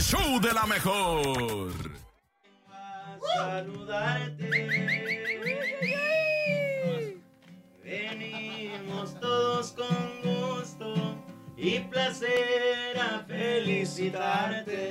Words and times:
show 0.00 0.40
de 0.40 0.52
la 0.52 0.66
mejor. 0.66 1.72
saludarte. 3.36 4.50
Venimos 7.82 9.18
todos 9.20 9.72
con 9.72 10.22
gusto 10.22 10.94
y 11.56 11.80
placer 11.80 12.98
a 12.98 13.24
felicitarte. 13.26 14.86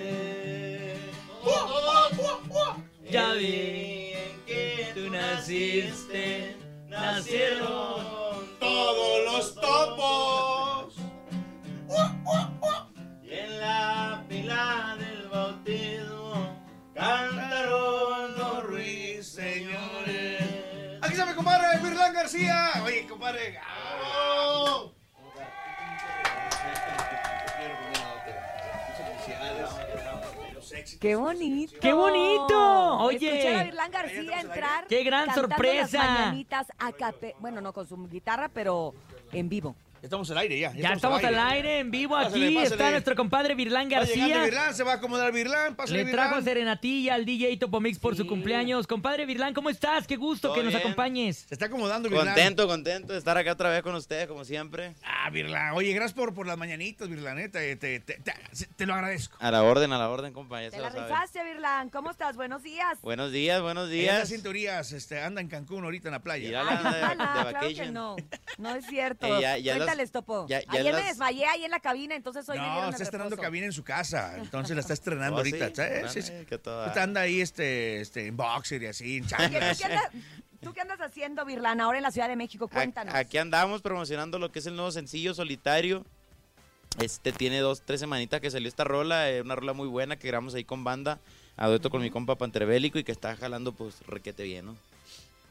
Ya 3.09 3.33
vi 3.33 4.11
en 4.13 4.45
que 4.45 4.91
tú 4.93 5.09
naciste, 5.09 6.57
nacieron 6.89 8.45
todos 8.59 9.25
los 9.25 9.55
topos. 9.55 10.54
García. 22.25 22.71
Oye, 22.83 23.05
compadre. 23.07 23.59
¡Qué 30.99 31.15
bonito! 31.15 31.73
¡Qué 31.79 31.93
bonito! 31.93 32.97
Oye. 32.99 33.37
Escuchar 33.37 33.59
a 33.59 33.63
Virlán 33.63 33.91
García 33.91 34.39
entrar. 34.41 34.87
¡Qué 34.87 35.03
gran 35.03 35.25
cantando 35.27 35.49
sorpresa! 35.55 35.97
Las 35.99 36.09
mañanitas 36.19 36.67
a 36.79 36.91
cape- 36.91 37.35
Bueno, 37.39 37.61
no 37.61 37.73
con 37.73 37.87
su 37.87 37.95
guitarra, 38.07 38.49
pero 38.49 38.93
en 39.31 39.47
vivo. 39.47 39.75
Estamos 40.05 40.29
al 40.29 40.37
aire, 40.37 40.59
ya. 40.59 40.71
Ya 40.75 40.93
estamos 40.93 41.23
al 41.23 41.37
aire, 41.39 41.79
en 41.79 41.89
vivo 41.89 42.13
Pásale, 42.13 42.45
aquí. 42.45 42.55
pásale. 42.55 42.75
Está 42.75 42.91
nuestro 42.91 43.15
compadre 43.15 43.55
Virlán 43.55 43.89
García. 43.89 44.43
Virlán, 44.43 44.73
se 44.75 44.83
va 44.83 44.93
a 44.93 44.95
acomodar 44.95 45.31
Virlán. 45.33 45.75
Pásale, 45.75 46.03
Le 46.03 46.11
trajo 46.11 46.29
Virlán. 46.35 46.43
serenatilla 46.43 47.15
al 47.15 47.25
DJ 47.25 47.57
Topomix 47.57 47.97
por 47.97 48.15
su 48.15 48.27
cumpleaños. 48.27 48.85
Compadre 48.85 49.25
Virlán, 49.25 49.55
¿cómo 49.55 49.71
estás? 49.71 50.05
Qué 50.05 50.15
gusto 50.15 50.49
Todo 50.49 50.57
que 50.57 50.63
nos 50.63 50.73
bien. 50.73 50.81
acompañes. 50.81 51.45
Se 51.47 51.55
está 51.55 51.65
acomodando 51.65 52.07
Virlán. 52.07 52.27
Contento, 52.35 52.67
contento 52.67 53.13
de 53.13 53.19
estar 53.19 53.35
acá 53.35 53.51
otra 53.53 53.69
vez 53.71 53.81
con 53.81 53.95
ustedes, 53.95 54.27
como 54.27 54.45
siempre. 54.45 54.93
Ah, 55.25 55.31
Virlán. 55.31 55.73
Oye, 55.73 55.91
gracias 55.93 56.13
por, 56.13 56.35
por 56.35 56.45
las 56.45 56.55
mañanitas, 56.55 57.09
Virlán. 57.09 57.39
eh, 57.39 57.49
Te, 57.49 57.75
te, 57.77 57.99
te, 57.99 58.13
te- 58.19 58.33
te 58.75 58.85
lo 58.85 58.93
agradezco. 58.93 59.35
A 59.39 59.49
la 59.49 59.63
orden, 59.63 59.91
a 59.91 59.97
la 59.97 60.09
orden, 60.09 60.33
compañero. 60.33 60.71
Te 60.71 60.77
la 60.79 60.89
rifaste, 60.89 61.43
Virlán. 61.43 61.89
¿Cómo 61.89 62.11
estás? 62.11 62.35
Buenos 62.35 62.61
días. 62.61 63.01
Buenos 63.01 63.31
días, 63.31 63.59
buenos 63.59 63.89
días. 63.89 64.29
sin 64.29 64.43
teorías, 64.43 64.91
este, 64.91 65.19
anda 65.23 65.41
en 65.41 65.47
Cancún 65.47 65.83
ahorita 65.83 66.09
en 66.09 66.11
la 66.11 66.19
playa. 66.21 66.61
Ay, 66.61 66.77
anda 66.77 66.91
de- 66.93 67.15
no, 67.15 67.45
de 67.45 67.49
claro 67.49 67.67
que 67.69 67.91
no. 67.91 68.15
No 68.59 68.75
es 68.75 68.85
cierto. 68.85 69.25
Eh, 69.37 69.41
ya- 69.41 69.57
ya 69.57 69.71
las- 69.73 69.77
Cuéntales, 69.79 70.11
Topo. 70.11 70.45
ya- 70.47 70.61
ya 70.61 70.71
Ayer 70.73 70.83
me 70.93 70.99
las- 70.99 71.05
desmayé 71.07 71.45
ahí 71.47 71.65
en 71.65 71.71
la 71.71 71.79
cabina, 71.79 72.15
entonces 72.15 72.47
hoy 72.47 72.59
me 72.59 72.63
No, 72.65 72.89
está 72.89 73.01
estrenando 73.03 73.35
cabina 73.35 73.65
en 73.65 73.73
su 73.73 73.83
casa. 73.83 74.37
Entonces 74.37 74.75
la 74.75 74.81
está 74.81 74.93
estrenando 74.93 75.37
Oh, 75.37 75.39
ahorita. 75.39 75.69
sí. 75.73 76.21
Sí, 76.21 76.21
sí. 76.21 76.45
Que 76.47 76.59
toda- 76.59 76.83
Ahorita 76.83 77.01
anda 77.01 77.21
ahí 77.21 77.41
este, 77.41 77.99
este, 78.01 78.27
en 78.27 78.37
boxer 78.37 78.83
y 78.83 78.85
así, 78.85 79.17
en 79.17 79.23
Oye, 79.23 79.29
¿tú 79.29 79.75
chanclas. 79.79 80.09
Tú 80.65 80.73
qué 80.73 80.81
andas 80.81 80.99
haciendo, 80.99 81.45
Virlán, 81.45 81.79
ahora 81.79 81.97
en 81.99 82.03
la 82.03 82.11
Ciudad 82.11 82.27
de 82.27 82.35
México? 82.35 82.65
A- 82.65 82.73
Cuéntanos. 82.73 83.13
Aquí 83.13 83.37
andamos 83.37 83.81
promocionando 83.81 84.39
lo 84.39 84.51
que 84.51 84.59
es 84.59 84.65
el 84.65 84.75
nuevo 84.75 84.91
sencillo 84.91 85.33
solitario. 85.33 86.03
Este 86.99 87.31
tiene 87.31 87.59
dos, 87.59 87.81
tres 87.85 87.99
semanitas 87.99 88.39
que 88.41 88.49
salió 88.49 88.67
esta 88.69 88.83
rola, 88.83 89.29
eh, 89.29 89.41
una 89.41 89.55
rola 89.55 89.73
muy 89.73 89.87
buena 89.87 90.17
que 90.17 90.27
grabamos 90.27 90.55
ahí 90.55 90.63
con 90.63 90.83
banda, 90.83 91.19
a 91.57 91.67
dueto 91.67 91.89
con 91.89 92.01
mi 92.01 92.09
compa 92.09 92.35
Panterbélico 92.37 92.97
y 92.99 93.03
que 93.03 93.11
está 93.11 93.35
jalando 93.35 93.73
pues 93.73 93.95
requete 94.07 94.43
bien, 94.43 94.65
¿no? 94.67 94.75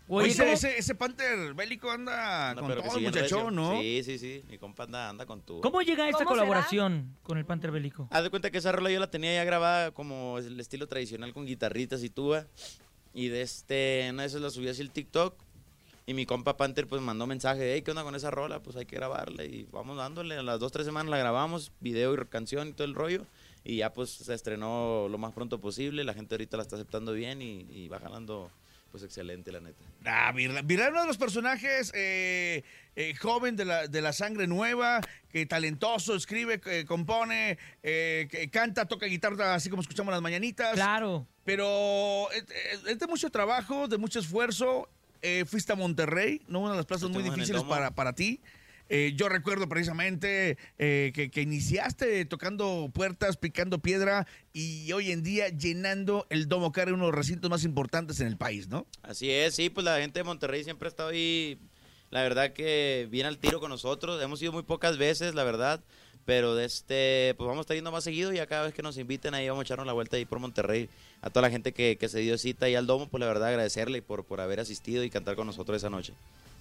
Oye, 0.06 0.24
Oye, 0.24 0.32
ese, 0.32 0.42
¿cómo- 0.68 0.74
ese, 0.78 0.94
Panther 0.94 1.54
bélico 1.54 1.90
anda 1.90 2.50
Anda, 2.50 2.60
con 2.62 2.70
todo, 2.74 2.82
sí, 2.92 2.98
bien 3.00 3.10
muchachón. 3.10 3.54
¿no? 3.54 3.80
Sí, 3.80 4.02
sí, 4.04 4.18
sí, 4.18 4.42
mi 4.50 4.58
compa 4.58 4.82
anda, 4.82 5.08
anda 5.08 5.24
con 5.24 5.40
tu... 5.40 5.62
¿Cómo 5.62 5.80
llega 5.80 6.06
esta 6.06 6.18
¿Cómo 6.24 6.30
colaboración 6.30 7.16
con 7.22 7.38
el 7.38 7.46
Panther 7.46 7.70
Bélico? 7.70 8.06
Haz 8.10 8.22
de 8.22 8.28
cuenta 8.28 8.50
que 8.50 8.58
esa 8.58 8.70
rola 8.72 8.90
yo 8.90 9.00
la 9.00 9.10
tenía 9.10 9.34
ya 9.34 9.44
grabada 9.44 9.92
como 9.92 10.36
el 10.38 10.60
estilo 10.60 10.86
tradicional 10.88 11.32
con 11.32 11.46
guitarritas 11.46 12.02
y 12.02 12.10
tuba. 12.10 12.46
Y 13.14 13.28
de 13.28 13.42
este, 13.42 14.08
una 14.10 14.22
de 14.22 14.28
esas 14.28 14.40
la 14.40 14.50
subí 14.50 14.68
así 14.68 14.82
el 14.82 14.90
TikTok. 14.90 15.34
Y 16.06 16.12
mi 16.12 16.26
compa 16.26 16.58
Panther 16.58 16.86
pues 16.86 17.00
mandó 17.00 17.26
mensaje 17.26 17.72
hey, 17.72 17.82
¿qué 17.82 17.92
onda 17.92 18.02
con 18.02 18.14
esa 18.14 18.30
rola? 18.30 18.62
Pues 18.62 18.76
hay 18.76 18.84
que 18.84 18.96
grabarla. 18.96 19.44
Y 19.44 19.66
vamos 19.72 19.96
dándole, 19.96 20.36
a 20.36 20.42
las 20.42 20.60
dos, 20.60 20.70
tres 20.70 20.84
semanas 20.84 21.10
la 21.10 21.16
grabamos, 21.16 21.72
video 21.80 22.12
y 22.12 22.26
canción 22.26 22.68
y 22.68 22.72
todo 22.72 22.86
el 22.86 22.94
rollo. 22.94 23.24
Y 23.64 23.76
ya 23.76 23.94
pues 23.94 24.10
se 24.10 24.34
estrenó 24.34 25.08
lo 25.08 25.16
más 25.16 25.32
pronto 25.32 25.60
posible. 25.60 26.04
La 26.04 26.12
gente 26.12 26.34
ahorita 26.34 26.58
la 26.58 26.64
está 26.64 26.76
aceptando 26.76 27.14
bien 27.14 27.40
y, 27.40 27.66
y 27.70 27.88
va 27.88 28.00
jalando 28.00 28.50
pues 28.94 29.02
excelente, 29.02 29.50
la 29.50 29.58
neta. 29.58 29.82
Ah, 30.04 30.30
Virlán. 30.30 30.64
Virlán, 30.68 30.92
uno 30.92 31.00
de 31.00 31.08
los 31.08 31.18
personajes 31.18 31.90
eh, 31.96 32.62
eh, 32.94 33.12
joven 33.16 33.56
de 33.56 33.64
la, 33.64 33.88
de 33.88 34.00
la 34.00 34.12
sangre 34.12 34.46
nueva, 34.46 35.00
que 35.30 35.44
talentoso, 35.46 36.14
escribe, 36.14 36.60
eh, 36.66 36.84
compone, 36.86 37.58
eh, 37.82 38.28
que 38.30 38.48
canta, 38.50 38.86
toca 38.86 39.06
guitarra, 39.06 39.52
así 39.56 39.68
como 39.68 39.82
escuchamos 39.82 40.12
las 40.12 40.22
mañanitas. 40.22 40.74
Claro. 40.74 41.26
Pero 41.42 42.30
es, 42.30 42.44
es 42.86 42.96
de 43.00 43.06
mucho 43.08 43.30
trabajo, 43.30 43.88
de 43.88 43.98
mucho 43.98 44.20
esfuerzo. 44.20 44.88
Eh, 45.22 45.44
fuiste 45.44 45.72
a 45.72 45.76
Monterrey, 45.76 46.42
¿no? 46.46 46.60
Una 46.60 46.70
de 46.70 46.76
las 46.76 46.86
plazas 46.86 47.10
muy 47.10 47.24
difíciles 47.24 47.64
para, 47.64 47.90
para 47.90 48.12
ti. 48.12 48.40
Eh, 48.90 49.14
yo 49.16 49.28
recuerdo 49.28 49.68
precisamente 49.68 50.58
eh, 50.78 51.12
que, 51.14 51.30
que 51.30 51.40
iniciaste 51.40 52.24
tocando 52.26 52.90
puertas, 52.92 53.36
picando 53.38 53.78
piedra 53.78 54.26
y 54.52 54.92
hoy 54.92 55.10
en 55.10 55.22
día 55.22 55.48
llenando 55.48 56.26
el 56.28 56.48
Domo 56.48 56.70
Care, 56.70 56.92
uno 56.92 57.06
de 57.06 57.10
los 57.12 57.18
recintos 57.18 57.50
más 57.50 57.64
importantes 57.64 58.20
en 58.20 58.26
el 58.26 58.36
país, 58.36 58.68
¿no? 58.68 58.86
Así 59.02 59.30
es, 59.30 59.54
sí, 59.54 59.70
pues 59.70 59.84
la 59.84 59.98
gente 59.98 60.20
de 60.20 60.24
Monterrey 60.24 60.64
siempre 60.64 60.86
ha 60.86 60.90
estado 60.90 61.08
ahí, 61.08 61.58
la 62.10 62.22
verdad 62.22 62.52
que 62.52 63.08
viene 63.10 63.28
al 63.28 63.38
tiro 63.38 63.58
con 63.58 63.70
nosotros, 63.70 64.22
hemos 64.22 64.42
ido 64.42 64.52
muy 64.52 64.62
pocas 64.62 64.98
veces, 64.98 65.34
la 65.34 65.44
verdad, 65.44 65.80
pero 66.26 66.54
de 66.54 66.66
este, 66.66 67.34
pues 67.38 67.46
vamos 67.46 67.60
a 67.60 67.62
estar 67.62 67.76
yendo 67.76 67.90
más 67.90 68.04
seguido 68.04 68.34
y 68.34 68.38
a 68.38 68.46
cada 68.46 68.64
vez 68.64 68.74
que 68.74 68.82
nos 68.82 68.98
inviten 68.98 69.32
ahí 69.32 69.48
vamos 69.48 69.62
a 69.62 69.64
echarnos 69.64 69.86
la 69.86 69.94
vuelta 69.94 70.16
ahí 70.18 70.26
por 70.26 70.40
Monterrey, 70.40 70.90
a 71.22 71.30
toda 71.30 71.42
la 71.42 71.50
gente 71.50 71.72
que, 71.72 71.96
que 71.96 72.08
se 72.08 72.20
dio 72.20 72.36
cita 72.36 72.66
ahí 72.66 72.74
al 72.74 72.86
domo, 72.86 73.08
pues 73.08 73.18
la 73.20 73.26
verdad 73.26 73.48
agradecerle 73.48 74.02
por, 74.02 74.24
por 74.24 74.42
haber 74.42 74.60
asistido 74.60 75.04
y 75.04 75.10
cantar 75.10 75.36
con 75.36 75.46
nosotros 75.46 75.78
esa 75.78 75.88
noche. 75.88 76.12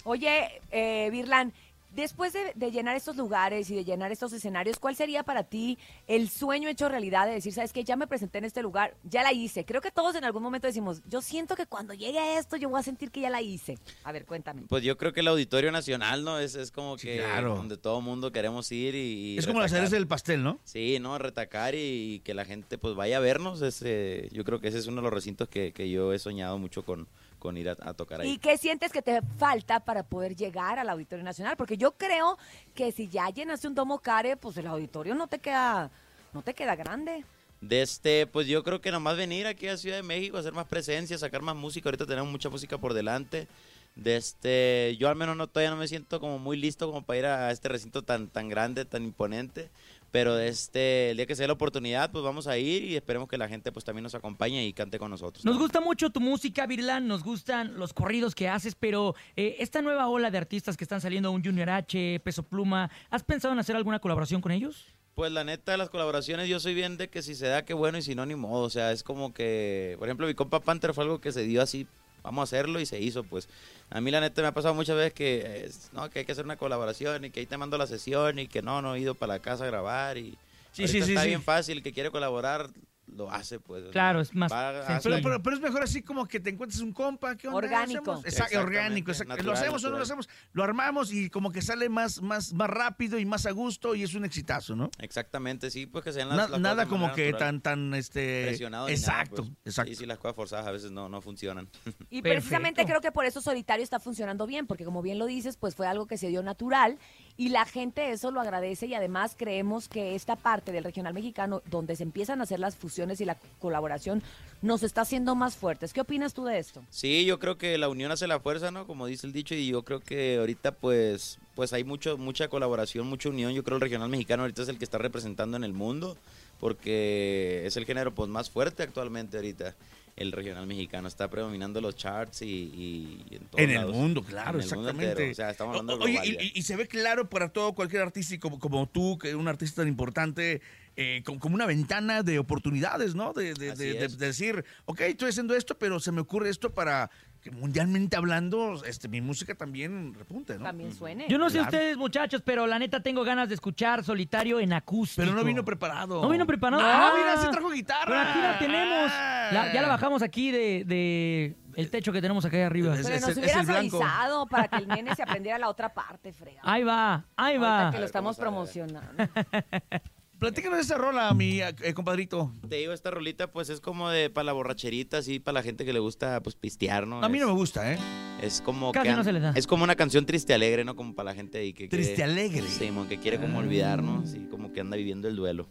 Oye, 0.05 0.61
eh, 0.72 1.09
Virlán, 1.11 1.53
después 1.96 2.34
de, 2.34 2.52
de 2.56 2.72
llenar 2.72 2.96
estos 2.96 3.16
lugares 3.16 3.70
y 3.70 3.76
de 3.76 3.86
llenar 3.86 4.12
estos 4.12 4.34
escenarios, 4.34 4.80
¿cuál 4.80 4.96
sería 4.96 5.24
para 5.24 5.44
ti 5.44 5.78
el 6.08 6.30
sueño 6.30 6.70
hecho 6.70 6.90
realidad 6.90 7.28
de 7.28 7.34
decir, 7.34 7.54
sabes 7.54 7.74
que 7.74 7.84
ya 7.84 7.96
me 7.96 8.08
presenté 8.08 8.40
en 8.40 8.46
este 8.46 8.62
lugar, 8.62 8.96
ya 9.04 9.24
la 9.24 9.34
hice? 9.34 9.66
Creo 9.66 9.81
que 9.81 9.92
todos 9.92 10.16
en 10.16 10.24
algún 10.24 10.44
momento 10.44 10.68
decimos, 10.68 11.02
yo 11.08 11.22
siento 11.22 11.56
que 11.56 11.66
cuando 11.66 11.94
llegue 11.94 12.20
a 12.20 12.40
esto 12.40 12.58
yo 12.58 12.70
voy 12.70 12.80
a 12.80 12.84
sentir 12.84 13.12
que 13.12 13.22
ya 13.22 13.30
la 13.30 13.42
hice. 13.42 13.78
A 14.03 14.12
ver, 14.12 14.26
cuéntame. 14.26 14.64
Pues 14.68 14.84
yo 14.84 14.98
creo 14.98 15.14
que 15.14 15.20
el 15.22 15.28
Auditorio 15.28 15.72
Nacional, 15.72 16.24
¿no? 16.24 16.40
Es, 16.40 16.56
es 16.56 16.72
como 16.72 16.98
Sí, 16.98 17.08
que 17.08 17.18
claro. 17.18 17.56
donde 17.56 17.78
todo 17.78 18.02
mundo 18.02 18.32
queremos 18.32 18.72
ir 18.72 18.96
y... 18.96 19.34
y 19.34 19.38
es 19.38 19.48
como 19.48 19.59
la 19.59 19.70
cereza 19.70 19.96
del 19.96 20.08
pastel, 20.08 20.44
¿no? 20.44 20.59
Sí, 20.64 20.98
no, 21.00 21.18
retacar 21.18 21.76
y, 21.76 22.22
que 22.24 22.34
la 22.34 22.46
gente 22.46 22.78
pues 22.78 22.96
vaya 22.96 23.18
a 23.18 23.20
vernos. 23.20 23.62
Es, 23.62 23.82
eh, 23.86 24.30
yo 24.32 24.44
creo 24.44 24.59
que 24.59 24.68
ese 24.68 24.80
es 24.80 24.88
uno 24.88 24.98
de 24.98 25.03
los 25.03 25.14
recintos 25.14 25.48
que, 25.48 25.72
que 25.74 25.90
yo 25.90 26.14
he 26.14 26.20
soñado 26.20 26.58
mucho 26.58 26.84
con, 26.84 27.08
con 27.44 27.58
ir 27.58 27.68
a, 27.68 27.76
a 27.81 27.94
tocar 27.94 28.22
ahí. 28.22 28.30
¿Y 28.30 28.38
qué 28.38 28.58
sientes 28.58 28.94
que 28.94 29.02
te 29.02 29.22
falta 29.38 29.81
para 29.81 30.04
poder 30.04 30.34
llegar 30.34 30.80
al 30.80 30.90
Auditorio 30.90 31.26
Nacional? 31.26 31.58
Porque 31.58 31.76
yo 31.76 31.92
creo 31.92 32.38
que 32.74 32.94
si 32.94 33.09
ya 33.09 33.28
llenaste 33.30 33.68
un 33.68 33.76
domo 33.76 34.00
care, 34.00 34.38
pues 34.38 34.56
el 34.56 34.66
auditorio 34.66 35.14
no 35.14 35.28
te 35.28 35.40
queda, 35.40 35.92
no 36.32 36.42
te 36.42 36.53
queda 36.53 36.74
grande. 36.78 37.26
De 37.59 37.82
este, 37.82 38.28
pues 38.28 38.48
yo 38.48 38.64
creo 38.64 38.80
que 38.80 38.92
nomás 38.92 39.18
venir 39.18 39.46
aquí 39.46 39.68
a 39.68 39.76
Ciudad 39.76 39.98
de 39.98 40.03
México, 40.03 40.38
hacer 40.38 40.53
más 40.53 40.68
presencia, 40.68 41.18
sacar 41.18 41.42
más 41.42 41.58
música. 41.58 41.90
Ahorita 41.90 42.06
tenemos 42.06 42.32
mucha 42.32 42.50
música 42.50 42.78
por 42.78 42.94
delante. 42.94 43.50
De 43.98 44.16
este, 44.16 44.96
yo 44.98 45.09
al 45.09 45.18
menos 45.18 45.36
no 45.36 45.48
todavía 45.48 45.72
no 45.72 45.76
me 45.76 45.90
siento 45.90 46.22
como 46.22 46.40
muy 46.40 46.56
listo 46.56 46.88
como 46.88 47.03
para 47.03 47.20
ir 47.20 47.26
a 47.26 47.52
este 47.52 47.68
recinto 47.68 48.03
tan 48.03 48.30
tan 48.30 48.48
grande, 48.48 48.86
tan 48.86 49.03
imponente. 49.03 49.70
Pero 50.13 50.38
este, 50.38 51.09
el 51.09 51.18
día 51.18 51.25
que 51.25 51.35
se 51.35 51.41
dé 51.41 51.47
la 51.47 51.53
oportunidad, 51.53 52.12
pues 52.12 52.24
vamos 52.24 52.46
a 52.46 52.56
ir 52.59 52.84
y 52.84 52.96
esperemos 52.96 53.28
que 53.28 53.35
la 53.35 53.50
gente 53.50 53.72
pues 53.72 53.84
también 53.84 54.03
nos 54.03 54.13
acompañe 54.13 54.63
y 54.63 54.72
cante 54.72 55.00
con 55.00 55.09
nosotros. 55.09 55.44
Nos 55.44 55.53
también. 55.53 55.63
gusta 55.63 55.81
mucho 55.81 56.12
tu 56.12 56.19
música, 56.22 56.68
Virlán, 56.68 57.07
nos 57.07 57.24
gustan 57.24 57.79
los 57.79 57.94
corridos 57.94 58.35
que 58.35 58.47
haces, 58.47 58.75
pero 58.75 59.16
eh, 59.35 59.56
esta 59.57 59.81
nueva 59.81 60.07
ola 60.09 60.29
de 60.29 60.38
artistas 60.38 60.78
que 60.78 60.84
están 60.84 61.02
saliendo, 61.02 61.31
un 61.31 61.44
Junior 61.44 61.68
H, 61.68 62.19
Peso 62.23 62.44
Pluma, 62.44 62.91
¿has 63.09 63.23
pensado 63.23 63.53
en 63.56 63.59
hacer 63.59 63.75
alguna 63.75 63.97
colaboración 63.97 64.40
con 64.40 64.52
ellos? 64.52 64.85
Pues 65.16 65.31
la 65.31 65.44
neta, 65.44 65.78
las 65.78 65.90
colaboraciones, 65.90 66.47
yo 66.47 66.59
soy 66.59 66.75
bien 66.75 66.96
de 66.97 67.09
que 67.09 67.23
si 67.23 67.34
se 67.34 67.47
da, 67.47 67.66
qué 67.66 67.73
bueno, 67.73 67.97
y 67.97 68.03
si 68.03 68.13
no, 68.13 68.23
ni 68.28 68.35
modo. 68.35 68.66
O 68.66 68.70
sea, 68.70 68.91
es 68.91 69.02
como 69.02 69.34
que, 69.34 69.96
por 69.97 70.08
ejemplo, 70.08 70.28
mi 70.28 70.35
compa 70.35 70.59
Panther 70.59 70.93
fue 70.93 71.05
algo 71.05 71.22
que 71.22 71.32
se 71.32 71.41
dio 71.41 71.59
así, 71.59 71.88
vamos 72.23 72.41
a 72.41 72.43
hacerlo 72.43 72.79
y 72.79 72.85
se 72.85 72.99
hizo, 72.99 73.23
pues. 73.23 73.47
A 73.90 74.02
mí 74.02 74.09
la 74.09 74.22
neta 74.22 74.41
me 74.41 74.47
ha 74.47 74.53
pasado 74.53 74.73
muchas 74.73 74.96
veces 74.96 75.14
que, 75.14 75.70
no, 75.91 76.09
que 76.09 76.20
hay 76.20 76.25
que 76.25 76.31
hacer 76.31 76.46
una 76.46 76.58
colaboración 76.58 77.25
y 77.25 77.29
que 77.29 77.41
ahí 77.41 77.46
te 77.46 77.58
mando 77.58 77.78
la 77.78 77.85
sesión 77.85 78.40
y 78.40 78.47
que 78.47 78.61
no, 78.61 78.81
no 78.81 78.96
he 78.96 78.99
ido 78.99 79.14
para 79.14 79.34
la 79.34 79.40
casa 79.40 79.66
a 79.66 79.67
grabar 79.67 80.17
y... 80.17 80.37
Sí, 80.72 80.87
sí, 80.87 81.03
sí, 81.03 81.11
Está 81.11 81.22
sí. 81.22 81.28
bien 81.28 81.43
fácil, 81.43 81.84
que 81.84 81.93
quiere 81.93 82.09
colaborar 82.09 82.67
lo 83.08 83.29
hace, 83.29 83.59
pues. 83.59 83.84
Claro, 83.91 84.22
es 84.22 84.34
más 84.34 84.52
Va, 84.52 85.00
Pero, 85.03 85.17
pero, 85.22 85.44
pero 85.44 85.55
es 85.55 85.61
mejor 85.61 85.84
así 85.84 86.02
como 86.02 86.28
que 86.28 86.40
te 86.40 86.50
encuentres 86.50 86.82
un 86.82 86.94
compa. 86.94 87.35
¿qué 87.35 87.47
onda? 87.47 87.58
Orgánico. 87.58 88.00
Exacto, 88.11 88.28
Exactamente, 88.28 88.67
orgánico. 88.67 89.11
exacto. 89.11 89.29
natural, 89.34 89.46
lo 89.46 89.53
hacemos 89.53 89.84
o 89.84 89.90
no 89.90 89.97
lo 89.97 90.03
hacemos. 90.03 90.29
Lo 90.53 90.64
armamos 90.64 91.11
y 91.14 91.29
como 91.29 91.52
que 91.52 91.61
sale 91.61 91.90
más, 91.90 92.22
más, 92.22 92.53
más 92.53 92.70
rápido 92.70 93.20
y 93.20 93.26
más 93.26 93.46
a 93.46 93.52
gusto 93.52 93.94
y 93.96 94.03
es 94.03 94.14
un 94.16 94.26
exitazo, 94.26 94.76
¿no? 94.76 94.90
Exactamente, 95.00 95.70
sí, 95.70 95.85
pues 95.85 96.03
que 96.03 96.11
sean 96.14 96.29
las, 96.29 96.38
Na- 96.38 96.47
las 96.47 96.59
nada 96.59 96.85
como 96.88 97.11
que 97.14 97.32
natural. 97.32 97.40
tan, 97.40 97.61
tan, 97.61 97.94
este... 97.94 98.46
Presionado 98.47 98.88
ni 98.88 98.94
nada, 98.94 99.00
Exacto, 99.00 99.44
pues. 99.44 99.52
exacto. 99.66 99.91
Y 99.91 99.96
si 99.96 100.05
las 100.05 100.17
cosas 100.17 100.35
forzadas 100.35 100.66
a 100.67 100.72
veces 100.72 100.91
no, 100.91 101.09
no 101.09 101.22
funcionan. 101.22 101.70
Y 102.09 102.22
Perfecto. 102.22 102.22
precisamente 102.23 102.85
creo 102.85 103.02
que 103.02 103.11
por 103.11 103.26
eso 103.26 103.41
Solitario 103.41 103.84
está 103.84 104.00
funcionando 104.00 104.46
bien, 104.47 104.66
porque 104.67 104.85
como 104.85 105.02
bien 105.02 105.20
lo 105.20 105.26
dices, 105.26 105.58
pues 105.58 105.76
fue 105.76 105.88
algo 105.88 106.05
que 106.08 106.17
se 106.17 106.28
dio 106.29 106.41
natural 106.44 106.97
y 107.35 107.50
la 107.50 107.66
gente 107.66 108.12
eso 108.12 108.32
lo 108.32 108.41
agradece 108.41 108.85
y 108.85 108.94
además 108.94 109.35
creemos 109.38 109.88
que 109.88 110.16
esta 110.16 110.35
parte 110.35 110.72
del 110.72 110.84
regional 110.84 111.14
mexicano 111.14 111.62
donde 111.70 111.96
se 111.96 112.03
empiezan 112.03 112.40
a 112.40 112.44
hacer 112.44 112.59
las 112.59 112.76
fusiones 112.76 113.22
y 113.22 113.26
la 113.26 113.38
colaboración 113.59 114.22
nos 114.62 114.84
está 114.84 115.02
haciendo 115.02 115.35
más 115.35 115.56
fuertes. 115.56 115.94
¿Qué 115.94 116.02
opinas 116.02 116.34
tú 116.34 116.46
de 116.46 116.59
esto? 116.59 116.84
Sí, 116.90 117.26
yo 117.26 117.40
creo 117.40 117.58
que 117.58 117.78
la 117.78 117.90
unión 117.90 118.12
hace 118.12 118.28
la 118.28 118.40
fuerza, 118.40 118.72
¿no? 118.72 118.85
Como 118.85 119.08
dice 119.08 119.28
el 119.28 119.34
dicho, 119.34 119.56
y 119.56 119.68
yo 119.68 119.84
creo 119.84 120.00
que 120.00 120.38
ahorita 120.38 120.74
pues 120.74 121.40
pues 121.56 121.74
hay 121.74 121.84
mucho 121.84 122.18
mucha 122.18 122.47
colaboración, 122.47 123.08
mucha 123.08 123.30
unión. 123.30 123.53
Yo 123.53 123.64
creo 123.64 123.78
el 123.78 123.82
regional 123.82 124.09
mexicano 124.09 124.44
ahorita 124.44 124.62
es 124.62 124.70
el 124.70 124.78
que 124.78 124.86
está 124.86 124.97
representando 124.97 125.58
en 125.58 125.64
el 125.64 125.74
mundo 125.74 126.18
porque 126.59 127.64
es 127.66 127.76
el 127.78 127.86
género 127.86 128.14
pues 128.14 128.29
más 128.29 128.50
fuerte 128.50 128.84
actualmente 128.84 129.38
ahorita. 129.38 129.76
El 130.16 130.32
regional 130.32 130.68
mexicano 130.68 131.08
está 131.08 131.28
predominando 131.30 131.82
los 131.82 131.96
charts 131.96 132.44
y, 132.44 132.46
y- 132.46 133.26
y 133.32 133.36
en 133.38 133.46
todos 133.46 133.64
En 133.64 133.70
el 133.72 133.76
lados. 133.78 133.96
mundo, 133.96 134.22
claro, 134.24 134.60
En 134.60 134.64
el 134.64 134.70
mundo 134.76 134.90
exactamente. 134.92 135.12
entero. 135.12 135.32
O 135.32 135.36
sea, 135.36 135.50
estamos 135.50 135.72
hablando 135.80 135.94
O- 135.96 136.06
Oye, 136.06 136.14
global 136.22 136.38
y, 136.42 136.52
y- 136.60 136.62
se 136.62 136.76
ve 136.76 136.88
claro 136.88 137.30
para 137.30 137.50
todo 137.50 137.74
cualquier 137.74 138.04
artista 138.04 138.40
como, 138.40 138.60
como 138.60 138.88
tú, 138.88 139.18
que 139.18 139.30
es 139.30 139.36
un 139.36 139.48
artista 139.48 139.82
tan 139.82 139.88
importante, 139.88 140.62
eh, 140.95 141.22
como, 141.25 141.40
como 141.40 141.55
una 141.55 141.66
ventana 141.66 142.22
de 142.23 142.40
oportunidades, 142.40 143.16
¿no? 143.16 143.34
De, 143.34 143.53
de- 143.53 143.72
Así 143.72 143.84
de- 143.84 143.93
de- 143.93 144.05
es. 144.05 144.17
de 144.17 144.25
decir, 144.28 144.63
ok, 144.85 145.01
estoy 145.01 145.29
haciendo 145.29 145.55
esto, 145.55 145.78
pero 145.78 145.99
se 145.99 146.11
me 146.11 146.22
ocurre 146.22 146.49
esto 146.49 146.73
para 146.73 147.09
que 147.41 147.51
mundialmente 147.51 148.16
hablando, 148.16 148.81
este, 148.85 149.09
mi 149.09 149.19
música 149.19 149.53
también 149.53 150.13
repunte, 150.13 150.57
¿no? 150.57 150.63
También 150.63 150.93
suene. 150.95 151.25
Yo 151.28 151.37
no 151.37 151.49
sé 151.49 151.59
ustedes, 151.59 151.97
muchachos, 151.97 152.41
pero 152.41 152.67
la 152.67 152.79
neta 152.79 153.01
tengo 153.03 153.25
ganas 153.25 153.49
de 153.49 153.55
escuchar 153.55 154.01
solitario 154.05 154.61
en 154.61 154.72
acústico. 154.72 155.25
Pero 155.25 155.35
no 155.35 155.43
vino 155.43 155.66
preparado. 155.66 156.22
No 156.22 156.29
vino 156.29 156.45
preparado. 156.47 156.81
Ah, 156.85 157.09
Ah, 157.09 157.13
mira, 157.17 157.37
sí 157.41 157.47
trajo 157.51 157.69
guitarra. 157.69 158.05
Pero 158.05 158.19
aquí 158.19 158.40
la 158.40 158.59
tenemos. 158.59 159.11
Ah. 159.13 159.49
La- 159.51 159.73
ya 159.73 159.81
la 159.81 159.90
bajamos 159.90 160.22
aquí 160.22 160.51
de, 160.51 160.85
de 160.85 161.57
el 161.75 161.90
techo 161.90 162.13
que 162.13 162.22
tenemos 162.22 162.45
acá 162.45 162.66
arriba. 162.66 162.93
Pero 162.95 163.09
es 163.09 163.22
nos 163.22 163.31
es 163.31 163.37
hubieras 163.37 163.67
avisado 163.67 164.47
para 164.47 164.69
que 164.69 164.78
el 164.78 164.87
nene 165.03 165.13
se 165.13 165.23
aprendiera 165.23 165.57
la 165.59 165.67
otra 165.67 165.93
parte, 165.93 166.31
frega. 166.31 166.61
Ahí 166.63 166.84
va, 166.84 167.25
ahí 167.35 167.55
Ahorita 167.57 167.84
va. 167.85 167.91
que 167.91 167.99
lo 167.99 168.05
estamos 168.05 168.37
promocionando. 168.37 169.11
Platícanos 170.43 170.78
de 170.78 170.84
esa 170.84 170.97
rola, 170.97 171.34
mi 171.34 171.61
eh, 171.61 171.93
compadrito. 171.93 172.51
Te 172.67 172.75
digo, 172.75 172.91
esta 172.91 173.09
rolita 173.11 173.47
pues 173.49 173.69
es 173.69 173.79
como 173.79 174.09
de 174.09 174.29
para 174.29 174.43
la 174.43 174.51
borracherita, 174.51 175.19
así 175.19 175.40
para 175.40 175.53
la 175.53 175.63
gente 175.63 175.85
que 175.85 175.93
le 175.93 175.99
gusta 175.99 176.41
pues 176.43 176.55
pistear, 176.55 177.07
¿no? 177.07 177.23
A 177.23 177.29
mí 177.29 177.37
es, 177.37 177.43
no 177.45 177.47
me 177.47 177.53
gusta, 177.57 177.93
¿eh? 177.93 177.97
es 178.41 178.59
como 178.61 178.91
Casi 178.91 179.07
que 179.07 179.16
no 179.16 179.23
se 179.23 179.31
le 179.31 179.40
da. 179.40 179.51
es 179.55 179.66
como 179.67 179.85
una 179.85 179.95
canción 179.95 180.25
triste 180.25 180.53
alegre, 180.53 180.84
¿no? 180.84 180.97
Como 180.97 181.16
para 181.16 181.31
la 181.31 181.35
gente 181.35 181.59
ahí 181.59 181.72
que 181.72 181.87
Triste 181.87 182.16
quiere- 182.16 182.29
alegre. 182.31 182.67
Sí, 182.67 182.91
mon, 182.91 183.07
que 183.07 183.19
quiere 183.19 183.40
como 183.40 183.59
olvidar, 183.59 184.03
¿no? 184.03 184.22
Así 184.25 184.40
como 184.51 184.73
que 184.73 184.81
anda 184.81 184.97
viviendo 184.97 185.29
el 185.29 185.37
duelo. 185.37 185.69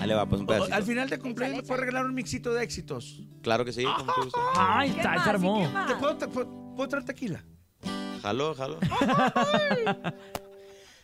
Ahí 0.00 0.08
le 0.08 0.14
va, 0.14 0.26
pues 0.26 0.40
un 0.40 0.48
pedacito. 0.48 0.74
Al 0.74 0.82
final 0.82 1.08
de 1.08 1.18
cumpleaños 1.20 1.58
me 1.58 1.62
puedes 1.62 1.78
regalar 1.80 2.06
un 2.06 2.14
mixito 2.14 2.52
de 2.52 2.64
éxitos. 2.64 3.22
Claro 3.42 3.64
que 3.64 3.72
sí, 3.72 3.84
con 3.84 4.04
mucho 4.06 4.22
gusto. 4.24 4.40
Ay, 4.56 4.90
¿Qué 4.90 4.96
está, 4.96 5.14
más? 5.14 5.22
se 5.22 5.28
¿Y 5.28 5.32
armó. 5.32 5.70
más? 5.70 5.86
¿Te 5.86 5.94
puedo, 5.94 6.16
te 6.16 6.26
puedo- 6.26 6.74
puedo 6.74 6.88
traer 6.88 7.04
tequila? 7.04 7.44
Jalo, 8.22 8.52
jalo. 8.54 8.78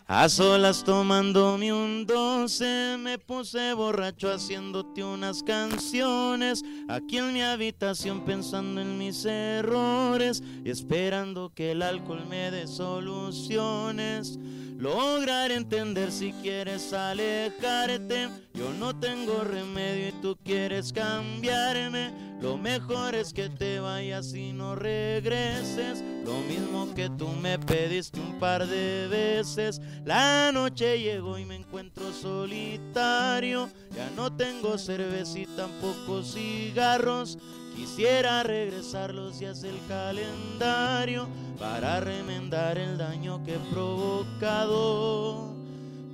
A 0.09 0.29
solas 0.29 0.85
tomándome 0.85 1.73
un 1.73 2.07
doce, 2.07 2.97
me 2.97 3.19
puse 3.19 3.73
borracho 3.75 4.33
haciéndote 4.33 5.03
unas 5.03 5.43
canciones. 5.43 6.63
Aquí 6.89 7.19
en 7.19 7.33
mi 7.33 7.43
habitación 7.43 8.25
pensando 8.25 8.81
en 8.81 8.99
mis 8.99 9.25
errores 9.25 10.45
y 10.65 10.71
esperando 10.71 11.53
que 11.53 11.73
el 11.73 11.83
alcohol 11.83 12.25
me 12.29 12.53
dé 12.53 12.69
soluciones. 12.69 14.39
Lograr 14.79 15.53
entender 15.53 16.13
si 16.13 16.33
quieres 16.43 16.93
alejarte. 16.93 18.29
Yo 18.53 18.73
no 18.79 18.99
tengo 18.99 19.43
remedio 19.43 20.09
y 20.09 20.13
tú 20.21 20.37
quieres 20.45 20.93
cambiarme. 20.93 22.13
Lo 22.43 22.59
mejor 22.59 23.15
es 23.15 23.33
que 23.33 23.49
te 23.49 23.81
vayas 23.81 24.35
y 24.35 24.53
no 24.53 24.77
regreses. 24.77 26.05
Lo 26.27 26.41
mismo 26.41 26.95
que 26.95 27.09
tú 27.09 27.29
me 27.29 27.59
pediste 27.59 28.21
un 28.21 28.39
par 28.39 28.67
de 28.67 29.09
veces. 29.09 29.81
La 30.05 30.53
noche 30.53 31.01
llegó 31.01 31.39
y 31.39 31.47
me 31.47 31.57
encuentro 31.57 32.13
solitario. 32.13 33.71
Ya 33.97 34.11
no 34.15 34.31
tengo 34.37 34.77
cerveza 34.77 35.39
y 35.39 35.47
tampoco 35.47 36.23
cigarros. 36.23 37.39
Quisiera 37.77 38.43
regresar 38.43 39.13
los 39.13 39.39
días 39.39 39.61
del 39.61 39.79
calendario 39.87 41.29
para 41.59 42.01
remendar 42.01 42.79
el 42.79 42.97
daño 42.97 43.45
que 43.45 43.57
he 43.57 43.59
provocado. 43.71 45.55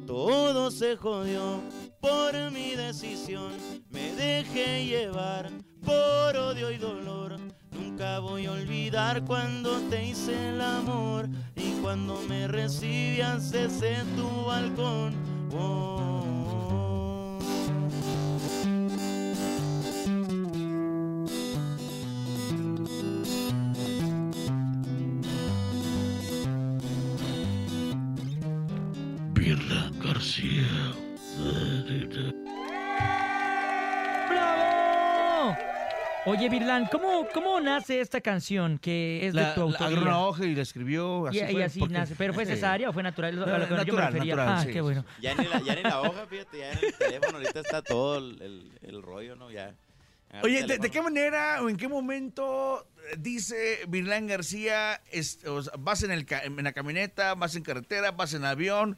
Todo 0.05 0.73
se 0.73 0.97
jodió 0.97 1.61
por 2.01 2.51
mi 2.51 2.75
decisión. 2.75 3.53
Me 3.91 4.13
dejé 4.15 4.87
llevar 4.87 5.53
por 5.85 6.37
odio 6.37 6.73
y 6.73 6.79
dolor. 6.79 7.39
Nunca 7.71 8.19
voy 8.19 8.47
a 8.47 8.53
olvidar 8.53 9.25
cuando 9.25 9.79
te 9.83 10.05
hice 10.05 10.51
el 10.51 10.61
amor 10.61 11.29
y 11.55 11.71
cuando 11.81 12.21
me 12.29 12.49
recibías 12.49 13.53
desde 13.53 14.03
tu 14.17 14.47
balcón. 14.47 15.15
Oh. 15.55 16.82
¡Bravo! 34.29 35.57
Oye, 36.25 36.49
Virlan, 36.49 36.87
¿cómo, 36.87 37.27
¿cómo 37.35 37.61
nace 37.61 38.01
esta 38.01 38.21
canción 38.21 38.79
que 38.79 39.27
es 39.27 39.35
de 39.35 39.41
La, 39.41 39.55
tu 39.55 39.61
la 39.69 39.77
agarró 39.77 39.85
autoría? 39.87 40.03
una 40.15 40.19
hoja 40.21 40.45
y 40.47 40.55
la 40.55 40.63
escribió. 40.63 41.27
Así 41.27 41.39
y, 41.39 41.63
así 41.63 41.81
porque- 41.81 41.95
nace. 41.95 42.15
¿Pero 42.17 42.33
fue 42.33 42.47
cesárea 42.55 42.91
o 42.91 42.93
fue 42.93 43.03
natural? 43.03 43.43
A 43.43 43.59
lo 43.59 43.65
que 43.67 43.71
yo 43.71 43.75
me 43.75 43.77
Natural, 43.79 44.13
refería. 44.13 44.37
natural, 44.37 44.59
ah, 44.61 44.65
sí. 44.65 44.73
qué 44.73 44.81
bueno. 44.81 45.05
Ya 45.21 45.35
ni, 45.35 45.45
la, 45.47 45.61
ya 45.61 45.75
ni 45.75 45.83
la 45.83 46.01
hoja, 46.01 46.27
fíjate, 46.27 46.59
ya 46.59 46.71
en 46.73 46.79
el 46.85 46.95
teléfono 46.95 47.39
ahorita 47.39 47.61
está 47.61 47.83
todo 47.83 48.19
el, 48.19 48.41
el- 48.41 48.71
el 48.83 49.03
rollo, 49.03 49.35
¿no? 49.35 49.51
Ya. 49.51 49.75
Oye, 50.43 50.65
¿de, 50.65 50.79
de 50.79 50.91
qué 50.91 51.03
manera 51.03 51.61
o 51.63 51.69
en 51.69 51.77
qué 51.77 51.89
momento 51.89 52.87
eh, 53.11 53.17
dice 53.19 53.81
Virlán 53.89 54.29
García, 54.29 55.01
es- 55.11 55.45
o 55.45 55.61
sea, 55.61 55.73
vas 55.79 56.03
en, 56.05 56.13
el, 56.13 56.25
en 56.45 56.63
la 56.65 56.73
camioneta, 56.73 57.35
vas 57.35 57.55
en 57.57 57.65
carretera, 57.65 58.13
vas 58.13 58.33
en 58.33 58.45
avión 58.45 58.97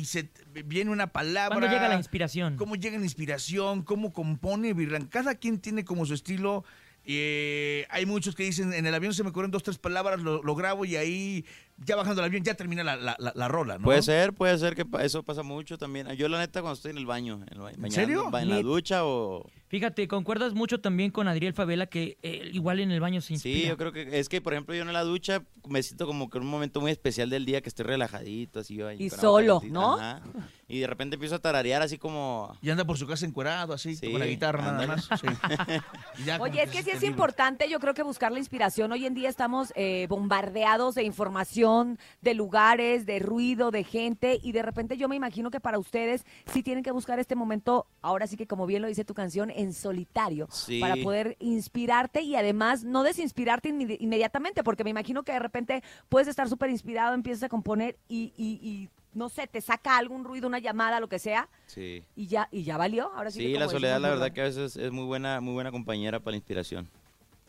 y 0.00 0.04
se 0.04 0.28
viene 0.64 0.90
una 0.90 1.08
palabra? 1.08 1.56
¿Cuándo 1.56 1.74
llega 1.74 1.88
la 1.88 1.96
inspiración? 1.96 2.56
¿Cómo 2.56 2.76
llega 2.76 2.98
la 2.98 3.04
inspiración? 3.04 3.82
¿Cómo 3.82 4.12
compone 4.12 4.72
Virlán? 4.72 5.06
Cada 5.06 5.34
quien 5.34 5.58
tiene 5.60 5.84
como 5.84 6.06
su 6.06 6.14
estilo. 6.14 6.64
eh, 7.08 7.86
hay 7.90 8.04
muchos 8.04 8.34
que 8.34 8.42
dicen, 8.42 8.72
en 8.72 8.84
el 8.84 8.92
avión 8.94 9.14
se 9.14 9.22
me 9.22 9.28
ocurren 9.30 9.52
dos, 9.52 9.62
tres 9.62 9.78
palabras, 9.78 10.20
lo, 10.20 10.42
lo 10.42 10.54
grabo 10.56 10.84
y 10.84 10.96
ahí, 10.96 11.44
ya 11.78 11.94
bajando 11.94 12.20
el 12.20 12.26
avión, 12.26 12.42
ya 12.42 12.54
termina 12.54 12.82
la, 12.82 12.96
la- 12.96 13.14
la- 13.20 13.32
la 13.34 13.46
rola, 13.48 13.78
¿no? 13.78 13.84
Puede 13.84 14.02
ser, 14.02 14.32
puede 14.32 14.58
ser 14.58 14.74
que 14.74 14.84
eso 15.02 15.22
pasa 15.22 15.44
mucho 15.44 15.78
también. 15.78 16.08
Yo 16.16 16.28
la 16.28 16.38
neta 16.38 16.62
cuando 16.62 16.74
estoy 16.74 16.90
en 16.90 16.98
el 16.98 17.06
baño, 17.06 17.34
en, 17.34 17.52
el 17.52 17.58
ba- 17.60 17.70
bañando, 17.76 17.90
serio? 17.92 18.30
ba- 18.30 18.42
en 18.42 18.48
la 18.50 18.60
ducha 18.60 19.04
o... 19.04 19.48
Fíjate, 19.68 20.06
concuerdas 20.06 20.54
mucho 20.54 20.80
también 20.80 21.10
con 21.10 21.26
Adriel 21.26 21.52
Favela 21.52 21.86
que 21.86 22.18
eh, 22.22 22.50
igual 22.52 22.80
en 22.80 22.90
el 22.92 23.00
baño 23.00 23.20
se 23.20 23.34
inspira. 23.34 23.60
Sí, 23.60 23.66
yo 23.66 23.76
creo 23.76 23.92
que 23.92 24.18
es 24.18 24.28
que, 24.28 24.40
por 24.40 24.52
ejemplo, 24.52 24.74
yo 24.74 24.82
en 24.82 24.92
la 24.92 25.02
ducha 25.02 25.42
me 25.68 25.82
siento 25.82 26.06
como 26.06 26.30
que 26.30 26.38
en 26.38 26.44
un 26.44 26.50
momento 26.50 26.80
muy 26.80 26.92
especial 26.92 27.30
del 27.30 27.44
día 27.44 27.60
que 27.60 27.68
estoy 27.68 27.84
relajadito, 27.86 28.60
así 28.60 28.76
yo 28.76 28.86
ahí. 28.86 29.02
Y 29.02 29.10
solo, 29.10 29.60
¿no? 29.68 29.94
ajá. 29.94 30.22
Y 30.68 30.80
de 30.80 30.86
repente 30.88 31.14
empiezo 31.14 31.36
a 31.36 31.38
tararear 31.38 31.80
así 31.82 31.96
como... 31.96 32.56
Y 32.60 32.70
anda 32.70 32.84
por 32.84 32.98
su 32.98 33.06
casa 33.06 33.24
encuerado, 33.24 33.72
así, 33.72 33.94
Sí, 33.94 34.10
con 34.10 34.18
la 34.18 34.26
guitarra 34.26 34.62
nada 34.62 34.86
más. 34.86 35.08
sí. 35.20 35.26
Ya 36.24 36.40
Oye, 36.40 36.62
es 36.62 36.70
que 36.70 36.82
se 36.82 36.90
sí 36.92 36.96
es 36.96 37.02
importante, 37.04 37.68
yo 37.68 37.78
creo 37.78 37.94
que 37.94 38.02
buscar 38.02 38.32
la 38.32 38.38
inspiración. 38.38 38.90
Hoy 38.90 39.06
en 39.06 39.14
día 39.14 39.28
estamos 39.28 39.72
eh, 39.76 40.06
bombardeados 40.08 40.94
de 40.96 41.04
información, 41.04 41.98
de 42.20 42.34
lugares, 42.34 43.06
de 43.06 43.20
ruido, 43.20 43.70
de 43.70 43.84
gente, 43.84 44.40
y 44.42 44.52
de 44.52 44.62
repente 44.62 44.96
yo 44.96 45.08
me 45.08 45.14
imagino 45.14 45.50
que 45.50 45.60
para 45.60 45.78
ustedes 45.78 46.24
sí 46.52 46.62
tienen 46.62 46.82
que 46.82 46.90
buscar 46.90 47.20
este 47.20 47.36
momento, 47.36 47.86
ahora 48.02 48.26
sí 48.26 48.36
que 48.36 48.46
como 48.46 48.66
bien 48.66 48.82
lo 48.82 48.88
dice 48.88 49.04
tu 49.04 49.14
canción, 49.14 49.52
en 49.56 49.72
solitario, 49.72 50.46
Sí. 50.50 50.80
para 50.80 50.96
poder 50.96 51.36
inspirarte 51.40 52.20
y 52.22 52.36
además 52.36 52.84
no 52.84 53.02
desinspirarte 53.02 53.70
inmedi- 53.70 53.96
inmediatamente, 54.00 54.62
porque 54.62 54.84
me 54.84 54.90
imagino 54.90 55.22
que 55.22 55.32
de 55.32 55.38
repente 55.38 55.82
puedes 56.08 56.28
estar 56.28 56.48
súper 56.48 56.70
inspirado, 56.70 57.14
empiezas 57.14 57.44
a 57.44 57.48
componer 57.48 57.96
y, 58.08 58.32
y- 58.36 58.58
y, 58.62 58.88
no 59.14 59.28
sé, 59.30 59.46
te 59.46 59.60
saca 59.62 59.96
algún 59.96 60.24
ruido, 60.24 60.46
una 60.46 60.58
llamada, 60.58 61.00
lo 61.00 61.08
que 61.08 61.18
sea, 61.18 61.48
Sí, 61.66 62.04
y 62.14 62.26
ya, 62.26 62.48
y 62.52 62.64
ya 62.64 62.76
valió. 62.76 63.10
Ahora 63.14 63.30
sí, 63.30 63.48
la 63.54 63.66
soledad 63.68 63.94
decimos, 63.96 64.02
la 64.02 64.08
verdad 64.10 64.20
bueno. 64.24 64.34
que 64.34 64.40
a 64.42 64.44
veces 64.44 64.76
es 64.76 64.92
muy 64.92 65.04
buena, 65.06 65.40
muy 65.40 65.54
buena 65.54 65.70
compañera 65.72 66.20
para 66.20 66.32
la 66.32 66.36
inspiración. 66.36 66.88